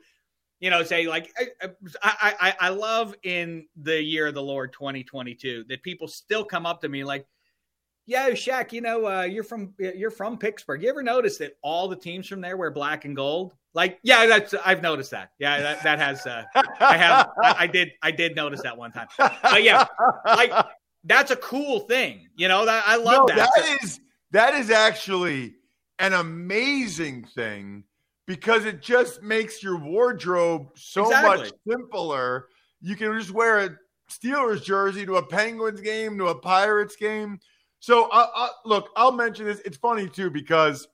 you 0.62 0.70
know, 0.70 0.84
say 0.84 1.08
like 1.08 1.32
uh, 1.60 1.66
uh, 1.66 1.68
I, 2.02 2.34
I, 2.40 2.54
I 2.60 2.68
love 2.68 3.16
in 3.24 3.66
the 3.76 4.00
year 4.00 4.28
of 4.28 4.34
the 4.34 4.42
Lord 4.42 4.72
2022 4.72 5.64
that 5.68 5.82
people 5.82 6.06
still 6.06 6.44
come 6.44 6.66
up 6.66 6.80
to 6.82 6.88
me 6.88 7.02
like, 7.02 7.26
"Yeah, 8.06 8.30
Shaq, 8.30 8.72
you 8.72 8.80
know, 8.80 9.06
uh, 9.06 9.22
you're 9.22 9.44
from 9.44 9.74
you're 9.78 10.10
from 10.10 10.38
Pittsburgh. 10.38 10.82
You 10.82 10.88
ever 10.88 11.02
notice 11.02 11.38
that 11.38 11.56
all 11.62 11.88
the 11.88 11.96
teams 11.96 12.26
from 12.26 12.40
there 12.40 12.56
wear 12.56 12.70
black 12.70 13.04
and 13.04 13.16
gold?" 13.16 13.54
Like, 13.74 13.98
yeah, 14.02 14.26
that's 14.26 14.54
I've 14.64 14.82
noticed 14.82 15.10
that. 15.12 15.30
Yeah, 15.38 15.60
that, 15.60 15.82
that 15.82 15.98
has 15.98 16.26
uh, 16.26 16.44
I 16.80 16.96
have 16.96 17.30
I, 17.42 17.54
I 17.60 17.66
did 17.66 17.92
I 18.02 18.10
did 18.10 18.36
notice 18.36 18.62
that 18.62 18.76
one 18.76 18.92
time. 18.92 19.08
But 19.18 19.62
yeah, 19.62 19.86
like 20.26 20.52
that's 21.04 21.30
a 21.30 21.36
cool 21.36 21.80
thing. 21.80 22.28
You 22.36 22.48
know, 22.48 22.66
that 22.66 22.84
I 22.86 22.96
love 22.96 23.28
no, 23.28 23.36
that. 23.36 23.50
That 23.56 23.78
is 23.82 24.00
that 24.32 24.54
is 24.54 24.70
actually 24.70 25.54
an 25.98 26.12
amazing 26.12 27.24
thing 27.24 27.84
because 28.26 28.64
it 28.64 28.82
just 28.82 29.22
makes 29.22 29.62
your 29.62 29.78
wardrobe 29.78 30.68
so 30.74 31.04
exactly. 31.04 31.44
much 31.44 31.52
simpler. 31.68 32.48
You 32.80 32.96
can 32.96 33.18
just 33.18 33.30
wear 33.30 33.60
a 33.60 33.70
Steelers 34.10 34.62
jersey 34.62 35.06
to 35.06 35.16
a 35.16 35.26
Penguins 35.26 35.80
game, 35.80 36.18
to 36.18 36.26
a 36.26 36.34
Pirates 36.34 36.96
game. 36.96 37.40
So, 37.82 38.08
uh, 38.12 38.28
uh, 38.32 38.48
look, 38.64 38.90
I'll 38.94 39.10
mention 39.10 39.44
this. 39.44 39.58
It's 39.64 39.76
funny 39.76 40.08
too 40.08 40.30
because 40.30 40.86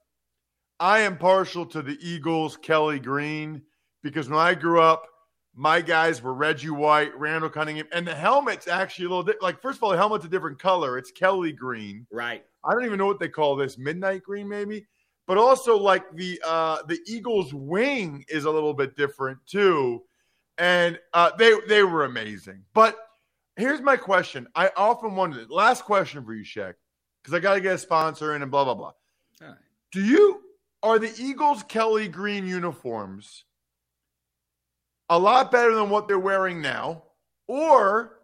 I 0.81 1.01
am 1.01 1.19
partial 1.19 1.67
to 1.67 1.83
the 1.83 1.99
Eagles, 2.01 2.57
Kelly 2.57 2.99
Green, 2.99 3.61
because 4.03 4.31
when 4.31 4.39
I 4.39 4.55
grew 4.55 4.81
up, 4.81 5.05
my 5.55 5.83
guys 5.83 6.23
were 6.23 6.33
Reggie 6.33 6.71
White, 6.71 7.15
Randall 7.19 7.51
Cunningham, 7.51 7.89
and 7.93 8.07
the 8.07 8.15
helmet's 8.15 8.69
actually 8.69 9.05
a 9.05 9.09
little 9.09 9.23
di- 9.23 9.35
like. 9.43 9.61
First 9.61 9.77
of 9.79 9.83
all, 9.83 9.91
the 9.91 9.99
helmet's 9.99 10.25
a 10.25 10.29
different 10.31 10.59
color. 10.59 10.97
It's 10.97 11.11
Kelly 11.11 11.53
Green. 11.53 12.07
Right. 12.11 12.43
I 12.65 12.73
don't 12.73 12.87
even 12.87 12.97
know 12.97 13.07
what 13.07 13.21
they 13.21 13.29
call 13.29 13.55
this. 13.55 13.77
Midnight 13.77 14.23
green, 14.23 14.49
maybe 14.49 14.87
but 15.29 15.37
also 15.37 15.77
like 15.77 16.11
the 16.15 16.41
uh, 16.45 16.79
the 16.89 16.99
Eagles 17.07 17.53
wing 17.53 18.25
is 18.29 18.47
a 18.47 18.51
little 18.51 18.73
bit 18.73 18.97
different 18.97 19.39
too, 19.47 20.03
and 20.57 20.99
uh, 21.13 21.31
they 21.37 21.53
they 21.69 21.83
were 21.85 22.07
amazing. 22.07 22.65
But 22.73 22.97
here's 23.59 23.81
my 23.81 23.97
question: 23.97 24.47
I 24.55 24.71
often 24.77 25.15
wondered. 25.15 25.51
Last 25.51 25.85
question 25.85 26.25
for 26.25 26.35
you, 26.35 26.45
Shaq, 26.45 26.75
because 27.23 27.35
I 27.35 27.41
got 27.41 27.55
to 27.55 27.61
get 27.61 27.75
a 27.75 27.79
sponsor 27.79 28.35
in 28.35 28.43
and 28.43 28.51
blah 28.51 28.65
blah 28.65 28.75
blah. 28.75 28.93
Right. 29.41 29.55
Do 29.93 30.03
you 30.03 30.41
are 30.83 30.99
the 30.99 31.13
Eagles 31.19 31.63
Kelly 31.65 32.09
Green 32.09 32.47
uniforms 32.47 33.45
a 35.11 35.19
lot 35.19 35.51
better 35.51 35.75
than 35.75 35.91
what 35.91 36.09
they're 36.09 36.19
wearing 36.19 36.63
now, 36.63 37.03
or 37.47 38.19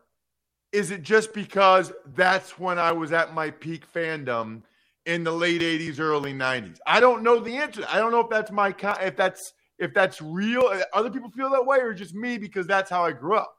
is 0.73 0.91
it 0.91 1.03
just 1.03 1.33
because 1.35 1.93
that's 2.15 2.59
when 2.59 2.79
I 2.79 2.93
was 2.93 3.13
at 3.13 3.35
my 3.35 3.51
peak 3.51 3.85
fandom? 3.93 4.63
in 5.07 5.25
the 5.25 5.33
late 5.33 5.61
80s 5.61 6.01
early 6.01 6.33
90s 6.33 6.79
i 6.87 6.99
don't 7.01 7.23
know 7.23 7.39
the 7.41 7.57
answer 7.57 7.85
i 7.89 7.99
don't 7.99 8.11
know 8.11 8.21
if 8.21 8.31
that's 8.31 8.51
my 8.51 8.75
if 9.03 9.17
that's 9.17 9.53
if 9.79 9.93
that's 9.93 10.21
real 10.23 10.63
uh, 10.63 10.81
other 10.93 11.11
people 11.11 11.31
feel 11.31 11.51
that 11.51 11.65
way 11.65 11.79
or 11.79 11.93
just 11.93 12.15
me 12.15 12.39
because 12.39 12.67
that's 12.67 12.91
how 12.91 13.05
i 13.05 13.13
grew 13.13 13.37
up 13.37 13.55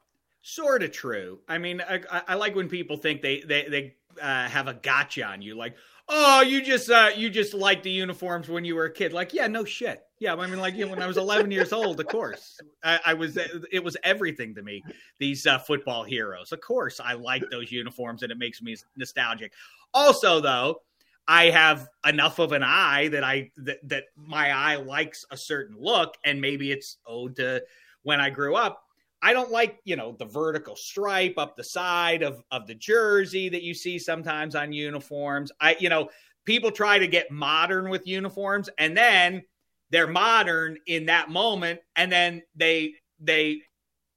sort 0.46 0.84
of 0.84 0.92
true. 0.92 1.40
I 1.48 1.58
mean 1.58 1.82
i, 1.82 2.00
I 2.28 2.36
like 2.36 2.56
when 2.56 2.70
people 2.70 2.98
think 2.98 3.22
they 3.24 3.42
they, 3.42 3.68
they 3.68 3.96
uh, 4.22 4.48
have 4.48 4.68
a 4.68 4.76
gotcha 4.76 5.26
on 5.26 5.42
you 5.42 5.56
like 5.56 5.76
oh 6.08 6.42
you 6.42 6.62
just 6.62 6.90
uh, 6.90 7.10
you 7.16 7.32
just 7.32 7.54
like 7.56 7.82
the 7.82 7.90
uniforms 7.90 8.48
when 8.48 8.64
you 8.64 8.76
were 8.76 8.86
a 8.86 8.94
kid. 8.94 9.12
Like 9.12 9.34
yeah 9.34 9.48
no 9.48 9.66
shit. 9.66 10.04
Yeah 10.20 10.36
i 10.36 10.48
mean 10.48 10.60
like 10.60 10.76
when 10.78 11.02
i 11.02 11.08
was 11.08 11.18
11 11.18 11.50
years 11.50 11.74
old 11.74 12.00
of 12.00 12.08
course. 12.08 12.60
I, 12.84 13.00
I, 13.08 13.14
was 13.16 13.38
it 13.72 13.84
was 13.84 13.98
everything 14.04 14.54
to 14.56 14.62
me 14.62 14.84
these 15.18 15.48
uh, 15.48 15.58
football 15.58 16.04
heroes. 16.04 16.52
Of 16.52 16.62
course 16.62 17.00
i 17.00 17.14
like 17.14 17.44
those 17.50 17.72
uniforms 17.72 18.22
and 18.22 18.32
it 18.32 18.38
makes 18.38 18.62
me 18.62 18.76
nostalgic. 18.96 19.52
Also 19.94 20.40
though 20.40 20.82
I 21.28 21.46
have 21.46 21.88
enough 22.08 22.38
of 22.38 22.52
an 22.52 22.62
eye 22.62 23.08
that 23.08 23.24
I 23.24 23.50
that, 23.58 23.80
that 23.90 24.04
my 24.16 24.52
eye 24.52 24.76
likes 24.76 25.26
a 25.32 25.38
certain 25.38 25.76
look, 25.80 26.14
and 26.24 26.40
maybe 26.40 26.72
it's 26.72 26.98
owed 27.08 27.38
to 27.38 27.64
when 28.04 28.22
I 28.22 28.30
grew 28.30 28.56
up. 28.56 28.85
I 29.26 29.34
don't 29.34 29.50
like, 29.50 29.80
you 29.86 29.96
know, 29.96 30.16
the 30.20 30.26
vertical 30.26 30.76
stripe 30.76 31.40
up 31.40 31.58
the 31.58 31.64
side 31.64 32.22
of 32.22 32.44
of 32.52 32.68
the 32.68 32.76
jersey 32.76 33.50
that 33.50 33.64
you 33.64 33.74
see 33.74 33.98
sometimes 33.98 34.54
on 34.54 34.72
uniforms. 34.72 35.52
I, 35.60 35.76
you 35.80 35.90
know, 35.90 36.10
people 36.46 36.70
try 36.70 37.00
to 37.00 37.08
get 37.08 37.32
modern 37.32 37.90
with 37.90 38.06
uniforms, 38.06 38.70
and 38.78 38.96
then 38.96 39.42
they're 39.90 40.06
modern 40.06 40.78
in 40.86 41.08
that 41.08 41.32
moment, 41.32 41.80
and 41.96 42.12
then 42.12 42.44
they 42.56 42.94
they 43.20 43.64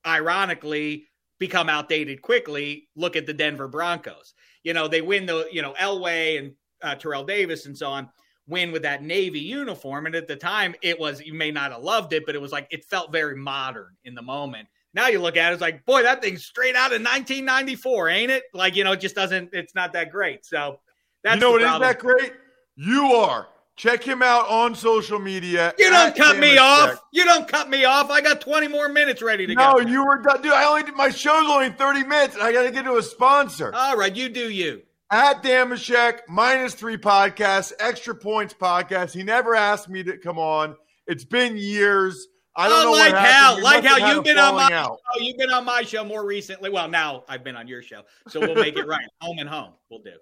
ironically 0.06 1.06
become 1.38 1.70
outdated 1.70 2.20
quickly. 2.20 2.90
Look 2.94 3.16
at 3.16 3.24
the 3.24 3.32
Denver 3.32 3.66
Broncos. 3.66 4.34
You 4.62 4.74
know, 4.74 4.88
they 4.88 5.00
win 5.00 5.24
the 5.24 5.48
you 5.50 5.62
know 5.62 5.72
Elway 5.80 6.38
and 6.38 6.52
uh, 6.82 6.96
Terrell 6.96 7.24
Davis 7.24 7.64
and 7.64 7.76
so 7.76 7.88
on 7.88 8.10
win 8.46 8.72
with 8.72 8.82
that 8.82 9.02
navy 9.02 9.40
uniform 9.40 10.06
and 10.06 10.14
at 10.14 10.26
the 10.26 10.34
time 10.34 10.74
it 10.80 10.98
was 10.98 11.20
you 11.20 11.34
may 11.34 11.50
not 11.50 11.70
have 11.70 11.82
loved 11.82 12.14
it 12.14 12.24
but 12.24 12.34
it 12.34 12.40
was 12.40 12.50
like 12.50 12.66
it 12.70 12.82
felt 12.82 13.12
very 13.12 13.36
modern 13.36 13.94
in 14.04 14.14
the 14.14 14.22
moment 14.22 14.66
now 14.94 15.08
you 15.08 15.20
look 15.20 15.36
at 15.36 15.50
it, 15.50 15.54
it's 15.54 15.62
like, 15.62 15.84
boy, 15.84 16.02
that 16.02 16.22
thing's 16.22 16.44
straight 16.44 16.74
out 16.74 16.92
of 16.92 17.02
1994, 17.02 18.08
ain't 18.08 18.30
it? 18.30 18.44
Like, 18.54 18.76
you 18.76 18.84
know, 18.84 18.92
it 18.92 19.00
just 19.00 19.14
doesn't, 19.14 19.50
it's 19.52 19.74
not 19.74 19.92
that 19.92 20.10
great. 20.10 20.44
So 20.44 20.80
that's 21.22 21.36
you 21.36 21.40
know 21.40 21.50
what 21.52 21.62
is 21.62 21.80
that 21.80 21.98
great? 21.98 22.32
You 22.76 23.06
are. 23.14 23.48
Check 23.78 24.02
him 24.02 24.24
out 24.24 24.48
on 24.48 24.74
social 24.74 25.20
media. 25.20 25.72
You 25.78 25.88
don't 25.90 26.16
cut 26.16 26.36
me 26.36 26.58
off. 26.58 27.00
You 27.12 27.24
don't 27.24 27.46
cut 27.46 27.70
me 27.70 27.84
off. 27.84 28.10
I 28.10 28.20
got 28.20 28.40
20 28.40 28.66
more 28.66 28.88
minutes 28.88 29.22
ready 29.22 29.46
to 29.46 29.54
no, 29.54 29.74
go. 29.74 29.82
No, 29.82 29.88
you 29.88 30.04
were 30.04 30.20
done. 30.20 30.42
Dude, 30.42 30.52
I 30.52 30.64
only 30.64 30.82
did 30.82 30.96
my 30.96 31.10
show's 31.10 31.48
only 31.48 31.70
30 31.70 32.02
minutes. 32.02 32.36
I 32.36 32.52
got 32.52 32.64
to 32.64 32.72
get 32.72 32.84
to 32.86 32.96
a 32.96 33.02
sponsor. 33.02 33.72
All 33.72 33.96
right, 33.96 34.14
you 34.14 34.28
do 34.28 34.50
you. 34.50 34.82
At 35.12 35.44
Dameshek, 35.44 36.22
minus 36.28 36.74
three 36.74 36.96
podcasts, 36.96 37.72
extra 37.78 38.16
points 38.16 38.52
podcast. 38.52 39.14
He 39.14 39.22
never 39.22 39.54
asked 39.54 39.88
me 39.88 40.02
to 40.02 40.18
come 40.18 40.40
on. 40.40 40.74
It's 41.06 41.24
been 41.24 41.56
years. 41.56 42.26
I 42.58 42.68
don't 42.68 42.86
know 42.86 42.92
like 42.92 43.14
how, 43.14 43.62
like 43.62 43.84
how 43.84 44.12
you've 44.12 44.24
been 44.24 44.36
on 44.36 44.56
my 44.56 44.64
out. 44.72 44.98
show. 45.14 45.20
You've 45.20 45.38
been 45.38 45.52
on 45.52 45.64
my 45.64 45.82
show 45.82 46.04
more 46.04 46.26
recently. 46.26 46.70
Well, 46.70 46.88
now 46.88 47.22
I've 47.28 47.44
been 47.44 47.54
on 47.54 47.68
your 47.68 47.82
show, 47.82 48.02
so 48.26 48.40
we'll 48.40 48.56
make 48.56 48.76
it 48.76 48.84
right. 48.84 49.06
home 49.20 49.38
and 49.38 49.48
home, 49.48 49.74
we'll 49.88 50.02
do. 50.02 50.14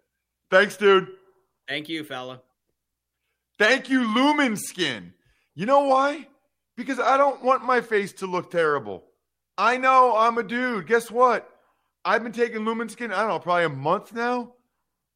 Thanks, 0.51 0.77
dude. 0.77 1.09
Thank 1.67 1.89
you, 1.89 2.05
fella. 2.05 2.43
Thank 3.59 3.89
you, 3.89 4.03
Lumin 4.15 4.55
Skin. 4.55 5.15
You 5.55 5.65
know 5.65 5.87
why? 5.87 6.29
Because 6.77 7.01
I 7.01 7.17
don't 7.17 7.43
want 7.43 7.65
my 7.65 7.81
face 7.81 8.13
to 8.15 8.27
look 8.27 8.51
terrible. 8.51 9.05
I 9.57 9.79
know 9.79 10.15
I'm 10.15 10.37
a 10.37 10.43
dude. 10.43 10.87
Guess 10.87 11.11
what? 11.11 11.49
I've 12.05 12.23
been 12.23 12.33
taking 12.33 12.67
Lumin 12.67 12.91
Skin. 12.91 13.13
I 13.13 13.21
don't 13.21 13.29
know, 13.29 13.39
probably 13.39 13.65
a 13.65 13.71
month 13.71 14.13
now. 14.13 14.53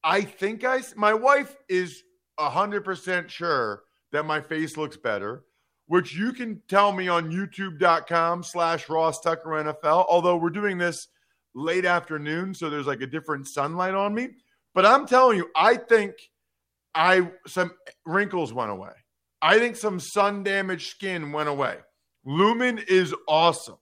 I 0.02 0.22
think 0.22 0.64
I. 0.64 0.80
My 0.96 1.12
wife 1.12 1.54
is 1.68 2.02
hundred 2.38 2.82
percent 2.82 3.30
sure 3.30 3.82
that 4.12 4.24
my 4.24 4.40
face 4.40 4.78
looks 4.78 4.96
better 4.96 5.44
which 5.90 6.14
you 6.14 6.32
can 6.32 6.62
tell 6.68 6.92
me 6.92 7.08
on 7.08 7.32
youtube.com 7.32 8.44
slash 8.44 8.88
Ross 8.88 9.20
Tucker 9.20 9.48
NFL. 9.48 10.06
Although 10.08 10.36
we're 10.36 10.50
doing 10.50 10.78
this 10.78 11.08
late 11.52 11.84
afternoon, 11.84 12.54
so 12.54 12.70
there's 12.70 12.86
like 12.86 13.00
a 13.00 13.08
different 13.08 13.48
sunlight 13.48 13.94
on 13.94 14.14
me. 14.14 14.28
But 14.72 14.86
I'm 14.86 15.04
telling 15.04 15.36
you, 15.36 15.50
I 15.56 15.74
think 15.74 16.12
I 16.94 17.28
some 17.48 17.72
wrinkles 18.06 18.52
went 18.52 18.70
away. 18.70 18.92
I 19.42 19.58
think 19.58 19.74
some 19.74 19.98
sun 19.98 20.44
damaged 20.44 20.92
skin 20.92 21.32
went 21.32 21.48
away. 21.48 21.78
Lumin 22.24 22.78
is 22.86 23.12
awesome. 23.26 23.78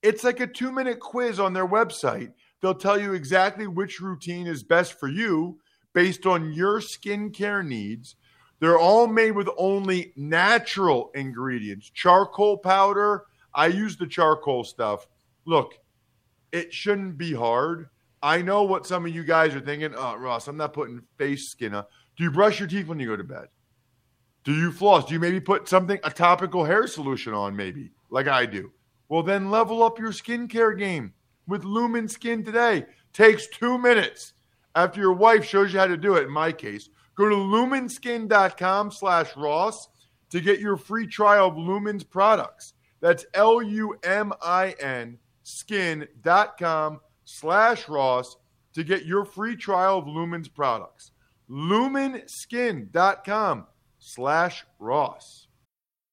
It's 0.00 0.22
like 0.22 0.38
a 0.38 0.46
two 0.46 0.70
minute 0.70 1.00
quiz 1.00 1.40
on 1.40 1.54
their 1.54 1.66
website. 1.66 2.30
They'll 2.62 2.72
tell 2.72 3.00
you 3.00 3.14
exactly 3.14 3.66
which 3.66 4.00
routine 4.00 4.46
is 4.46 4.62
best 4.62 5.00
for 5.00 5.08
you 5.08 5.58
based 5.92 6.24
on 6.24 6.52
your 6.52 6.78
skincare 6.78 7.66
needs 7.66 8.14
they're 8.60 8.78
all 8.78 9.06
made 9.06 9.32
with 9.32 9.48
only 9.56 10.12
natural 10.16 11.10
ingredients. 11.14 11.90
Charcoal 11.90 12.58
powder. 12.58 13.24
I 13.54 13.66
use 13.66 13.96
the 13.96 14.06
charcoal 14.06 14.64
stuff. 14.64 15.06
Look, 15.44 15.78
it 16.52 16.72
shouldn't 16.72 17.18
be 17.18 17.32
hard. 17.32 17.88
I 18.22 18.42
know 18.42 18.64
what 18.64 18.86
some 18.86 19.06
of 19.06 19.14
you 19.14 19.22
guys 19.22 19.54
are 19.54 19.60
thinking. 19.60 19.94
Oh, 19.96 20.16
Ross, 20.16 20.48
I'm 20.48 20.56
not 20.56 20.72
putting 20.72 21.02
face 21.16 21.48
skin 21.48 21.74
on. 21.74 21.84
Do 22.16 22.24
you 22.24 22.30
brush 22.30 22.58
your 22.58 22.68
teeth 22.68 22.88
when 22.88 22.98
you 22.98 23.06
go 23.06 23.16
to 23.16 23.24
bed? 23.24 23.46
Do 24.44 24.54
you 24.54 24.72
floss? 24.72 25.04
Do 25.04 25.14
you 25.14 25.20
maybe 25.20 25.40
put 25.40 25.68
something, 25.68 26.00
a 26.02 26.10
topical 26.10 26.64
hair 26.64 26.86
solution 26.86 27.32
on, 27.34 27.54
maybe, 27.54 27.92
like 28.10 28.26
I 28.26 28.46
do? 28.46 28.72
Well, 29.08 29.22
then 29.22 29.50
level 29.50 29.82
up 29.82 29.98
your 29.98 30.10
skincare 30.10 30.76
game 30.76 31.12
with 31.46 31.64
Lumin 31.64 32.08
Skin 32.08 32.44
today. 32.44 32.86
Takes 33.12 33.46
two 33.46 33.78
minutes 33.78 34.34
after 34.74 35.00
your 35.00 35.12
wife 35.12 35.44
shows 35.44 35.72
you 35.72 35.78
how 35.78 35.86
to 35.86 35.96
do 35.96 36.16
it, 36.16 36.24
in 36.24 36.30
my 36.30 36.52
case. 36.52 36.88
Go 37.18 37.28
to 37.28 37.34
luminskin.com 37.34 38.92
slash 38.92 39.36
Ross 39.36 39.88
to 40.30 40.40
get 40.40 40.60
your 40.60 40.76
free 40.76 41.08
trial 41.08 41.48
of 41.48 41.54
Lumin's 41.54 42.04
products. 42.04 42.74
That's 43.00 43.26
L 43.34 43.60
U 43.60 43.98
M 44.04 44.32
I 44.40 44.76
N 44.80 45.18
skin.com 45.42 47.00
slash 47.24 47.88
Ross 47.88 48.36
to 48.72 48.84
get 48.84 49.04
your 49.04 49.24
free 49.24 49.56
trial 49.56 49.98
of 49.98 50.04
Lumin's 50.04 50.46
products. 50.46 51.10
Luminskin.com 51.50 53.66
slash 53.98 54.64
Ross. 54.78 55.47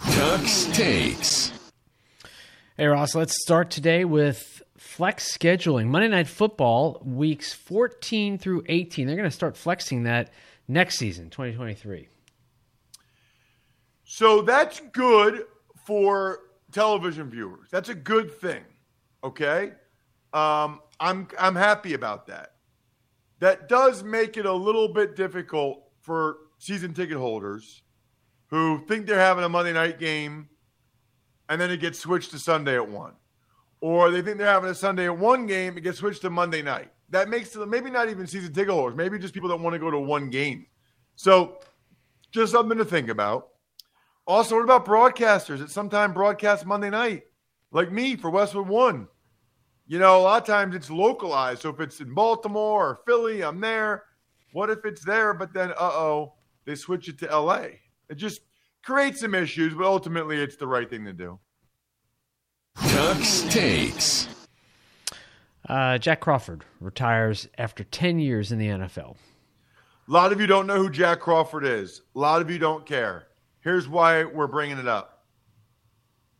Tuck's 0.00 0.64
Takes. 0.66 1.52
Hey 2.76 2.86
Ross, 2.86 3.14
let's 3.14 3.40
start 3.42 3.70
today 3.70 4.04
with 4.04 4.62
flex 4.76 5.36
scheduling. 5.36 5.86
Monday 5.86 6.08
Night 6.08 6.26
Football 6.26 7.00
weeks 7.04 7.52
14 7.52 8.38
through 8.38 8.64
18. 8.68 9.06
They're 9.06 9.16
going 9.16 9.28
to 9.28 9.34
start 9.34 9.56
flexing 9.56 10.04
that 10.04 10.32
next 10.66 10.98
season, 10.98 11.30
2023. 11.30 12.08
So 14.04 14.42
that's 14.42 14.80
good 14.92 15.44
for 15.86 16.40
television 16.72 17.30
viewers. 17.30 17.68
That's 17.70 17.88
a 17.88 17.94
good 17.94 18.32
thing. 18.32 18.64
Okay? 19.22 19.72
Um, 20.32 20.80
I'm 20.98 21.28
I'm 21.38 21.54
happy 21.54 21.94
about 21.94 22.26
that. 22.26 22.54
That 23.38 23.68
does 23.68 24.02
make 24.02 24.36
it 24.36 24.46
a 24.46 24.52
little 24.52 24.88
bit 24.88 25.16
difficult 25.16 25.84
for 26.00 26.38
season 26.58 26.92
ticket 26.92 27.16
holders 27.18 27.83
who 28.48 28.84
think 28.86 29.06
they're 29.06 29.18
having 29.18 29.44
a 29.44 29.48
Monday 29.48 29.72
night 29.72 29.98
game 29.98 30.48
and 31.48 31.60
then 31.60 31.70
it 31.70 31.80
gets 31.80 31.98
switched 31.98 32.30
to 32.30 32.38
Sunday 32.38 32.74
at 32.74 32.88
1. 32.88 33.12
Or 33.80 34.10
they 34.10 34.22
think 34.22 34.38
they're 34.38 34.46
having 34.46 34.70
a 34.70 34.74
Sunday 34.74 35.06
at 35.06 35.18
1 35.18 35.46
game, 35.46 35.76
it 35.76 35.82
gets 35.82 35.98
switched 35.98 36.22
to 36.22 36.30
Monday 36.30 36.62
night. 36.62 36.90
That 37.10 37.28
makes 37.28 37.54
it 37.54 37.68
maybe 37.68 37.90
not 37.90 38.08
even 38.08 38.26
season 38.26 38.52
ticket 38.52 38.72
holders, 38.72 38.96
maybe 38.96 39.18
just 39.18 39.34
people 39.34 39.48
that 39.50 39.56
want 39.56 39.74
to 39.74 39.78
go 39.78 39.90
to 39.90 39.98
one 39.98 40.30
game. 40.30 40.66
So 41.16 41.60
just 42.32 42.52
something 42.52 42.78
to 42.78 42.84
think 42.84 43.08
about. 43.08 43.48
Also, 44.26 44.56
what 44.56 44.64
about 44.64 44.86
broadcasters 44.86 45.58
that 45.58 45.70
sometimes 45.70 46.14
broadcast 46.14 46.64
Monday 46.64 46.90
night? 46.90 47.24
Like 47.70 47.92
me 47.92 48.16
for 48.16 48.30
Westwood 48.30 48.68
One. 48.68 49.06
You 49.86 49.98
know, 49.98 50.18
a 50.18 50.22
lot 50.22 50.40
of 50.40 50.46
times 50.46 50.74
it's 50.74 50.90
localized. 50.90 51.60
So 51.60 51.68
if 51.68 51.78
it's 51.78 52.00
in 52.00 52.14
Baltimore 52.14 52.88
or 52.88 53.00
Philly, 53.06 53.42
I'm 53.42 53.60
there. 53.60 54.04
What 54.52 54.70
if 54.70 54.84
it's 54.84 55.04
there, 55.04 55.34
but 55.34 55.52
then, 55.52 55.72
uh 55.72 55.92
oh, 55.92 56.34
they 56.64 56.74
switch 56.74 57.08
it 57.08 57.18
to 57.18 57.26
LA? 57.26 57.66
It 58.08 58.16
just 58.16 58.42
creates 58.82 59.20
some 59.20 59.34
issues, 59.34 59.74
but 59.74 59.84
ultimately 59.84 60.40
it's 60.40 60.56
the 60.56 60.66
right 60.66 60.88
thing 60.88 61.04
to 61.04 61.12
do. 61.12 61.38
Tuck's 62.76 63.42
Takes. 63.42 64.28
Uh, 65.68 65.96
Jack 65.98 66.20
Crawford 66.20 66.64
retires 66.80 67.48
after 67.56 67.84
10 67.84 68.18
years 68.18 68.52
in 68.52 68.58
the 68.58 68.66
NFL. 68.68 69.16
A 70.06 70.12
lot 70.12 70.32
of 70.32 70.40
you 70.40 70.46
don't 70.46 70.66
know 70.66 70.76
who 70.76 70.90
Jack 70.90 71.20
Crawford 71.20 71.64
is. 71.64 72.02
A 72.14 72.18
lot 72.18 72.42
of 72.42 72.50
you 72.50 72.58
don't 72.58 72.84
care. 72.84 73.28
Here's 73.60 73.88
why 73.88 74.24
we're 74.24 74.46
bringing 74.46 74.76
it 74.78 74.86
up. 74.86 75.24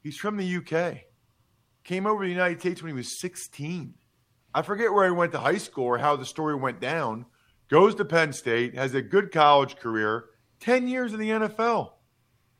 He's 0.02 0.18
from 0.18 0.36
the 0.36 0.56
UK. 0.56 0.98
Came 1.82 2.06
over 2.06 2.22
to 2.22 2.26
the 2.26 2.32
United 2.34 2.60
States 2.60 2.82
when 2.82 2.90
he 2.90 2.96
was 2.96 3.18
16. 3.18 3.94
I 4.54 4.62
forget 4.62 4.92
where 4.92 5.06
he 5.06 5.12
went 5.12 5.32
to 5.32 5.38
high 5.38 5.56
school 5.56 5.86
or 5.86 5.98
how 5.98 6.16
the 6.16 6.26
story 6.26 6.54
went 6.54 6.80
down. 6.80 7.24
Goes 7.70 7.94
to 7.94 8.04
Penn 8.04 8.34
State, 8.34 8.74
has 8.74 8.94
a 8.94 9.00
good 9.00 9.32
college 9.32 9.76
career, 9.76 10.26
10 10.60 10.88
years 10.88 11.12
in 11.12 11.20
the 11.20 11.30
NFL 11.30 11.92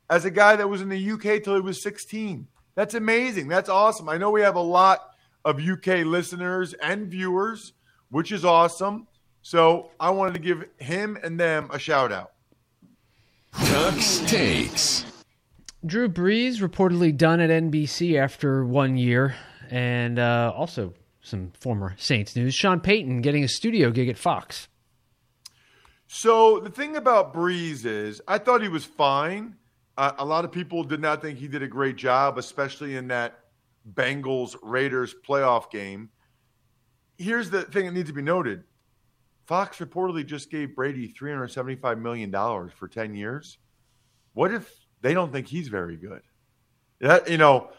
as 0.09 0.25
a 0.25 0.31
guy 0.31 0.55
that 0.55 0.69
was 0.69 0.81
in 0.81 0.89
the 0.89 1.11
UK 1.11 1.43
till 1.43 1.55
he 1.55 1.61
was 1.61 1.81
16. 1.81 2.47
That's 2.75 2.93
amazing. 2.93 3.47
That's 3.47 3.69
awesome. 3.69 4.09
I 4.09 4.17
know 4.17 4.31
we 4.31 4.41
have 4.41 4.55
a 4.55 4.61
lot 4.61 5.11
of 5.43 5.59
UK 5.59 6.05
listeners 6.05 6.73
and 6.73 7.07
viewers, 7.07 7.73
which 8.09 8.31
is 8.31 8.43
awesome. 8.43 9.07
So 9.41 9.91
I 9.99 10.09
wanted 10.09 10.33
to 10.33 10.39
give 10.39 10.65
him 10.77 11.17
and 11.23 11.39
them 11.39 11.69
a 11.71 11.79
shout 11.79 12.11
out. 12.11 12.31
Tuck's 13.53 14.19
Takes. 14.25 15.05
Drew 15.85 16.09
Brees 16.09 16.57
reportedly 16.57 17.15
done 17.15 17.39
at 17.39 17.49
NBC 17.49 18.19
after 18.19 18.65
one 18.65 18.97
year, 18.97 19.35
and 19.69 20.17
uh, 20.17 20.51
also 20.55 20.93
some 21.21 21.51
former 21.59 21.95
Saints 21.97 22.35
news. 22.35 22.55
Sean 22.55 22.79
Payton 22.79 23.21
getting 23.21 23.43
a 23.43 23.47
studio 23.47 23.91
gig 23.91 24.09
at 24.09 24.17
Fox. 24.17 24.67
So 26.07 26.59
the 26.59 26.69
thing 26.69 26.95
about 26.95 27.33
Brees 27.33 27.85
is, 27.85 28.21
I 28.27 28.37
thought 28.37 28.61
he 28.61 28.67
was 28.67 28.85
fine. 28.85 29.55
Uh, 29.97 30.11
a 30.17 30.25
lot 30.25 30.45
of 30.45 30.51
people 30.51 30.83
did 30.83 30.99
not 30.99 31.21
think 31.21 31.39
he 31.39 31.47
did 31.47 31.63
a 31.63 31.67
great 31.67 31.95
job, 31.95 32.37
especially 32.37 32.95
in 32.95 33.07
that 33.07 33.39
Bengals 33.93 34.55
Raiders 34.61 35.15
playoff 35.27 35.71
game. 35.71 36.09
Here's 37.17 37.49
the 37.49 37.63
thing 37.63 37.85
that 37.85 37.93
needs 37.93 38.09
to 38.09 38.13
be 38.13 38.21
noted 38.21 38.63
Fox 39.45 39.77
reportedly 39.77 40.25
just 40.25 40.49
gave 40.49 40.75
Brady 40.75 41.13
$375 41.13 41.99
million 41.99 42.31
for 42.31 42.87
10 42.87 43.13
years. 43.13 43.57
What 44.33 44.51
if 44.51 44.71
they 45.01 45.13
don't 45.13 45.31
think 45.31 45.47
he's 45.47 45.67
very 45.67 45.95
good? 45.95 46.21
That, 46.99 47.29
you 47.29 47.37
know, 47.37 47.69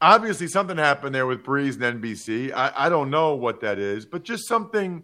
obviously 0.00 0.46
something 0.46 0.76
happened 0.76 1.14
there 1.14 1.26
with 1.26 1.42
Brees 1.42 1.80
and 1.80 2.02
NBC. 2.02 2.52
I, 2.52 2.72
I 2.76 2.88
don't 2.88 3.10
know 3.10 3.34
what 3.34 3.60
that 3.60 3.78
is, 3.78 4.04
but 4.04 4.22
just 4.22 4.46
something 4.46 5.02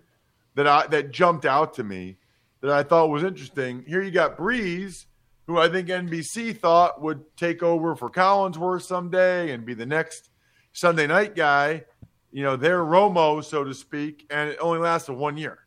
that 0.54 0.66
I 0.66 0.86
that 0.88 1.10
jumped 1.10 1.46
out 1.46 1.74
to 1.74 1.84
me 1.84 2.18
that 2.62 2.70
I 2.70 2.82
thought 2.82 3.10
was 3.10 3.24
interesting. 3.24 3.84
Here 3.86 4.00
you 4.00 4.10
got 4.10 4.38
Brees, 4.38 5.06
who 5.46 5.58
I 5.58 5.68
think 5.68 5.88
NBC 5.88 6.56
thought 6.56 7.02
would 7.02 7.36
take 7.36 7.62
over 7.62 7.94
for 7.94 8.08
Collinsworth 8.08 8.82
someday 8.82 9.50
and 9.50 9.66
be 9.66 9.74
the 9.74 9.86
next 9.86 10.30
Sunday 10.72 11.06
night 11.06 11.34
guy. 11.36 11.84
You 12.30 12.42
know, 12.42 12.56
their 12.56 12.78
Romo, 12.78 13.44
so 13.44 13.62
to 13.62 13.74
speak, 13.74 14.26
and 14.30 14.48
it 14.48 14.58
only 14.60 14.78
lasted 14.78 15.12
one 15.12 15.36
year. 15.36 15.58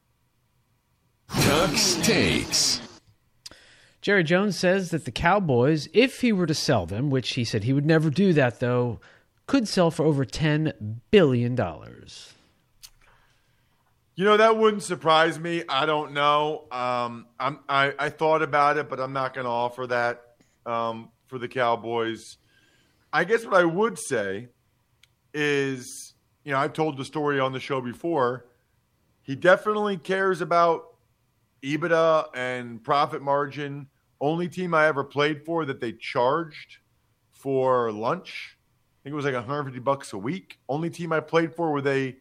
Tuck's 1.30 1.96
Takes. 1.96 2.82
Jerry 4.02 4.24
Jones 4.24 4.58
says 4.58 4.92
that 4.92 5.06
the 5.06 5.12
Cowboys, 5.12 5.90
if 5.94 6.22
he 6.22 6.32
were 6.32 6.46
to 6.46 6.54
sell 6.54 6.86
them, 6.86 7.10
which 7.10 7.34
he 7.34 7.44
said 7.44 7.64
he 7.64 7.74
would 7.74 7.86
never 7.86 8.10
do 8.10 8.34
that 8.34 8.60
though, 8.60 9.00
could 9.48 9.68
sell 9.68 9.92
for 9.92 10.06
over 10.06 10.26
$10 10.26 11.00
billion. 11.12 11.56
You 14.18 14.24
know 14.24 14.38
that 14.38 14.58
wouldn't 14.58 14.84
surprise 14.84 15.38
me. 15.38 15.64
I 15.68 15.86
don't 15.86 16.14
know. 16.14 16.68
Um, 16.72 17.28
I'm, 17.38 17.60
I, 17.68 17.94
I 18.00 18.10
thought 18.10 18.42
about 18.42 18.78
it, 18.78 18.90
but 18.90 19.02
I'm 19.02 19.12
not 19.12 19.34
going 19.34 19.44
to 19.44 19.52
offer 19.52 19.88
that 19.88 20.22
um, 20.66 21.10
for 21.28 21.38
the 21.38 21.50
Cowboys. 21.50 22.38
I 23.12 23.26
guess 23.26 23.44
what 23.44 23.56
I 23.56 23.66
would 23.66 24.00
say 24.00 24.48
is, 25.34 26.14
you 26.46 26.54
know, 26.54 26.60
I've 26.60 26.72
told 26.72 26.96
the 26.96 27.04
story 27.04 27.42
on 27.42 27.52
the 27.52 27.60
show 27.60 27.82
before. 27.82 28.46
He 29.22 29.36
definitely 29.36 29.98
cares 29.98 30.40
about 30.40 30.96
EBITDA 31.62 32.28
and 32.34 32.82
profit 32.82 33.22
margin. 33.22 33.88
Only 34.22 34.48
team 34.48 34.74
I 34.74 34.88
ever 34.88 35.04
played 35.04 35.44
for 35.44 35.66
that 35.66 35.82
they 35.82 35.92
charged 35.92 36.78
for 37.34 37.92
lunch. 37.92 38.58
I 38.58 39.04
think 39.04 39.12
it 39.12 39.16
was 39.18 39.26
like 39.26 39.34
150 39.34 39.78
bucks 39.82 40.14
a 40.14 40.18
week. 40.18 40.58
Only 40.70 40.90
team 40.90 41.12
I 41.12 41.20
played 41.20 41.54
for 41.54 41.74
where 41.74 41.82
they 41.82 42.16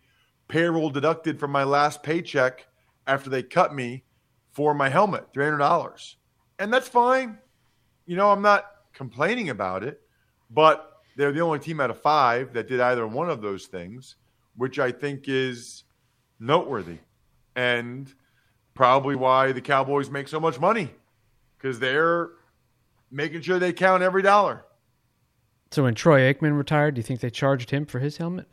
payroll 0.49 0.91
deducted 0.91 1.39
from 1.39 1.51
my 1.51 1.65
last 1.65 2.03
paycheck 2.03 2.67
after 3.07 3.31
they 3.31 3.43
cut 3.43 3.75
me 3.75 4.05
for 4.53 4.75
my 4.75 4.89
helmet, 4.89 5.33
$300. 5.33 6.15
And 6.59 6.73
that's 6.73 6.89
fine. 6.89 7.39
You 8.07 8.17
know, 8.17 8.31
I'm 8.31 8.43
not 8.43 8.67
complaining 8.93 9.51
about 9.51 9.83
it, 9.83 10.01
but 10.51 11.03
they're 11.17 11.33
the 11.33 11.41
only 11.41 11.59
team 11.59 11.81
out 11.81 11.91
of 11.91 12.01
five 12.01 12.53
that 12.53 12.69
did 12.69 12.81
either 12.81 13.07
one 13.07 13.29
of 13.31 13.43
those 13.43 13.67
things, 13.67 14.17
which 14.57 14.79
I 14.79 14.93
think 14.93 15.25
is 15.27 15.85
noteworthy. 16.39 16.99
And 17.57 18.13
probably 18.75 19.17
why 19.17 19.53
the 19.53 19.61
Cowboys 19.61 20.11
make 20.11 20.29
so 20.29 20.41
much 20.41 20.59
money 20.59 20.91
because 21.57 21.79
they're 21.79 22.31
making 23.11 23.41
sure 23.41 23.59
they 23.59 23.73
count 23.73 24.03
every 24.03 24.23
dollar. 24.23 24.65
So 25.71 25.85
when 25.85 25.95
Troy 25.95 26.33
Aikman 26.33 26.57
retired, 26.57 26.95
do 26.95 26.99
you 26.99 27.03
think 27.03 27.21
they 27.21 27.31
charged 27.31 27.71
him 27.71 27.87
for 27.87 27.99
his 27.99 28.17
helmet? 28.17 28.49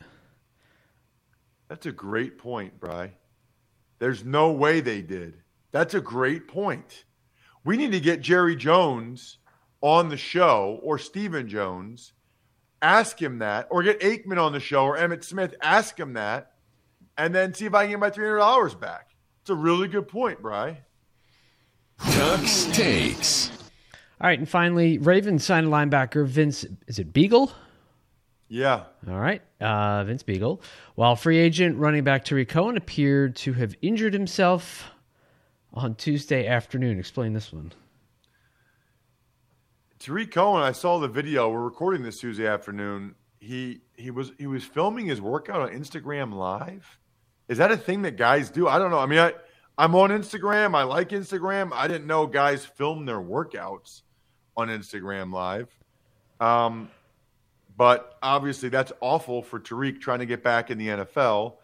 That's 1.72 1.86
a 1.86 1.92
great 1.92 2.36
point, 2.36 2.78
Bry. 2.78 3.14
There's 3.98 4.26
no 4.26 4.52
way 4.52 4.82
they 4.82 5.00
did. 5.00 5.38
That's 5.70 5.94
a 5.94 6.02
great 6.02 6.46
point. 6.46 7.06
We 7.64 7.78
need 7.78 7.92
to 7.92 8.00
get 8.00 8.20
Jerry 8.20 8.56
Jones 8.56 9.38
on 9.80 10.10
the 10.10 10.18
show 10.18 10.80
or 10.82 10.98
Stephen 10.98 11.48
Jones, 11.48 12.12
ask 12.82 13.18
him 13.18 13.38
that, 13.38 13.68
or 13.70 13.82
get 13.82 14.00
Aikman 14.00 14.36
on 14.36 14.52
the 14.52 14.60
show 14.60 14.84
or 14.84 14.98
Emmitt 14.98 15.24
Smith, 15.24 15.54
ask 15.62 15.98
him 15.98 16.12
that, 16.12 16.52
and 17.16 17.34
then 17.34 17.54
see 17.54 17.64
if 17.64 17.74
I 17.74 17.84
can 17.84 17.92
get 17.92 18.00
my 18.00 18.10
$300 18.10 18.78
back. 18.78 19.14
It's 19.40 19.48
a 19.48 19.54
really 19.54 19.88
good 19.88 20.08
point, 20.08 20.42
Bry. 20.42 20.78
Tuck's 22.00 22.66
Takes. 22.66 23.50
All 24.20 24.26
right, 24.26 24.38
and 24.38 24.46
finally, 24.46 24.98
Ravens 24.98 25.42
signed 25.42 25.68
linebacker 25.68 26.26
Vince. 26.26 26.66
Is 26.86 26.98
it 26.98 27.14
Biegel? 27.14 27.50
Yeah. 28.52 28.84
All 29.08 29.18
right, 29.18 29.40
uh, 29.62 30.04
Vince 30.04 30.22
Biegel. 30.22 30.60
While 30.94 31.16
free 31.16 31.38
agent 31.38 31.78
running 31.78 32.04
back 32.04 32.22
Tarik 32.22 32.50
Cohen 32.50 32.76
appeared 32.76 33.34
to 33.36 33.54
have 33.54 33.74
injured 33.80 34.12
himself 34.12 34.90
on 35.72 35.94
Tuesday 35.94 36.46
afternoon. 36.46 36.98
Explain 36.98 37.32
this 37.32 37.50
one. 37.50 37.72
Tarik 39.98 40.32
Cohen, 40.32 40.62
I 40.62 40.72
saw 40.72 40.98
the 40.98 41.08
video. 41.08 41.48
We're 41.48 41.62
recording 41.62 42.02
this 42.02 42.20
Tuesday 42.20 42.46
afternoon. 42.46 43.14
He 43.40 43.80
he 43.96 44.10
was 44.10 44.32
he 44.36 44.46
was 44.46 44.64
filming 44.64 45.06
his 45.06 45.22
workout 45.22 45.62
on 45.62 45.70
Instagram 45.70 46.34
Live. 46.34 46.98
Is 47.48 47.56
that 47.56 47.72
a 47.72 47.76
thing 47.78 48.02
that 48.02 48.18
guys 48.18 48.50
do? 48.50 48.68
I 48.68 48.78
don't 48.78 48.90
know. 48.90 48.98
I 48.98 49.06
mean, 49.06 49.20
I 49.20 49.32
I'm 49.78 49.94
on 49.94 50.10
Instagram. 50.10 50.74
I 50.74 50.82
like 50.82 51.08
Instagram. 51.08 51.70
I 51.72 51.88
didn't 51.88 52.06
know 52.06 52.26
guys 52.26 52.66
film 52.66 53.06
their 53.06 53.16
workouts 53.16 54.02
on 54.58 54.68
Instagram 54.68 55.32
Live. 55.32 55.70
Um, 56.38 56.90
but 57.76 58.18
obviously 58.22 58.68
that's 58.68 58.92
awful 59.00 59.42
for 59.42 59.58
Tarik 59.58 60.00
trying 60.00 60.18
to 60.18 60.26
get 60.26 60.42
back 60.42 60.70
in 60.70 60.78
the 60.78 60.88
NFL. 60.88 61.56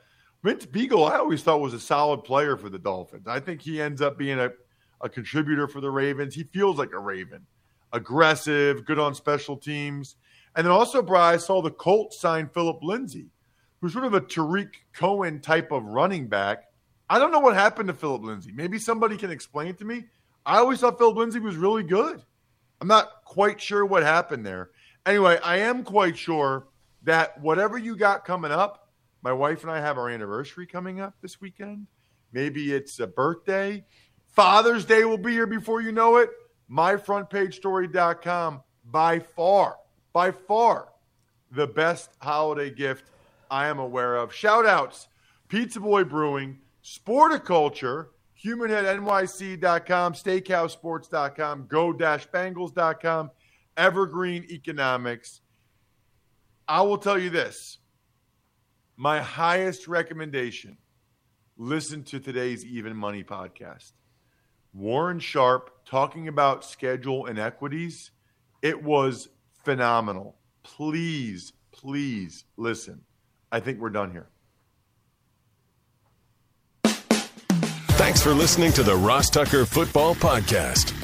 Vince 0.42 0.66
Biegel, 0.66 1.10
I 1.10 1.16
always 1.16 1.42
thought 1.42 1.60
was 1.60 1.74
a 1.74 1.80
solid 1.80 2.24
player 2.24 2.56
for 2.56 2.68
the 2.68 2.78
Dolphins. 2.78 3.26
I 3.26 3.40
think 3.40 3.60
he 3.60 3.82
ends 3.82 4.00
up 4.00 4.16
being 4.16 4.38
a, 4.38 4.50
a 5.00 5.08
contributor 5.08 5.66
for 5.66 5.80
the 5.80 5.90
Ravens. 5.90 6.34
He 6.34 6.44
feels 6.44 6.78
like 6.78 6.92
a 6.92 6.98
Raven, 6.98 7.44
aggressive, 7.92 8.84
good 8.86 8.98
on 8.98 9.14
special 9.14 9.56
teams. 9.56 10.16
And 10.54 10.64
then 10.64 10.72
also, 10.72 11.02
Bry, 11.02 11.36
saw 11.36 11.60
the 11.60 11.70
Colts 11.70 12.20
sign 12.20 12.48
Philip 12.48 12.82
Lindsay, 12.82 13.26
who's 13.80 13.92
sort 13.92 14.04
of 14.04 14.14
a 14.14 14.20
Tarik 14.20 14.86
Cohen 14.92 15.40
type 15.40 15.72
of 15.72 15.84
running 15.84 16.28
back. 16.28 16.64
I 17.10 17.18
don't 17.18 17.32
know 17.32 17.40
what 17.40 17.54
happened 17.54 17.88
to 17.88 17.94
Philip 17.94 18.22
Lindsay. 18.22 18.52
Maybe 18.52 18.78
somebody 18.78 19.16
can 19.16 19.30
explain 19.30 19.68
it 19.68 19.78
to 19.78 19.84
me. 19.84 20.04
I 20.46 20.58
always 20.58 20.80
thought 20.80 20.98
Philip 20.98 21.16
Lindsay 21.16 21.40
was 21.40 21.56
really 21.56 21.82
good. 21.82 22.22
I'm 22.80 22.88
not 22.88 23.24
quite 23.24 23.60
sure 23.60 23.84
what 23.84 24.02
happened 24.02 24.46
there. 24.46 24.70
Anyway, 25.08 25.38
I 25.42 25.60
am 25.60 25.84
quite 25.84 26.18
sure 26.18 26.66
that 27.04 27.40
whatever 27.40 27.78
you 27.78 27.96
got 27.96 28.26
coming 28.26 28.52
up, 28.52 28.90
my 29.22 29.32
wife 29.32 29.62
and 29.62 29.70
I 29.70 29.80
have 29.80 29.96
our 29.96 30.10
anniversary 30.10 30.66
coming 30.66 31.00
up 31.00 31.14
this 31.22 31.40
weekend. 31.40 31.86
Maybe 32.30 32.74
it's 32.74 33.00
a 33.00 33.06
birthday. 33.06 33.86
Father's 34.26 34.84
Day 34.84 35.04
will 35.04 35.16
be 35.16 35.32
here 35.32 35.46
before 35.46 35.80
you 35.80 35.92
know 35.92 36.18
it. 36.18 36.28
MyFrontPageStory.com, 36.70 38.60
by 38.84 39.20
far, 39.20 39.76
by 40.12 40.30
far, 40.30 40.88
the 41.52 41.66
best 41.66 42.10
holiday 42.20 42.68
gift 42.70 43.06
I 43.50 43.68
am 43.68 43.78
aware 43.78 44.16
of. 44.16 44.34
Shout 44.34 44.66
outs 44.66 45.08
Pizza 45.48 45.80
Boy 45.80 46.04
Brewing, 46.04 46.58
Sporticulture, 46.84 48.08
HumanHeadNYC.com, 48.44 50.12
SteakhouseSports.com, 50.12 51.66
Go-Bangles.com, 51.66 53.30
Evergreen 53.78 54.44
Economics. 54.50 55.40
I 56.66 56.82
will 56.82 56.98
tell 56.98 57.18
you 57.18 57.30
this 57.30 57.78
my 58.96 59.20
highest 59.20 59.88
recommendation 59.88 60.76
listen 61.56 62.02
to 62.04 62.20
today's 62.20 62.64
Even 62.64 62.96
Money 62.96 63.22
podcast. 63.22 63.92
Warren 64.74 65.18
Sharp 65.18 65.70
talking 65.84 66.28
about 66.28 66.64
schedule 66.64 67.26
and 67.26 67.38
equities. 67.38 68.10
It 68.60 68.82
was 68.82 69.28
phenomenal. 69.64 70.36
Please, 70.62 71.52
please 71.72 72.44
listen. 72.56 73.00
I 73.50 73.60
think 73.60 73.80
we're 73.80 73.90
done 73.90 74.10
here. 74.10 74.28
Thanks 77.96 78.22
for 78.22 78.32
listening 78.32 78.72
to 78.72 78.82
the 78.82 78.94
Ross 78.94 79.30
Tucker 79.30 79.64
Football 79.64 80.14
Podcast. 80.14 80.97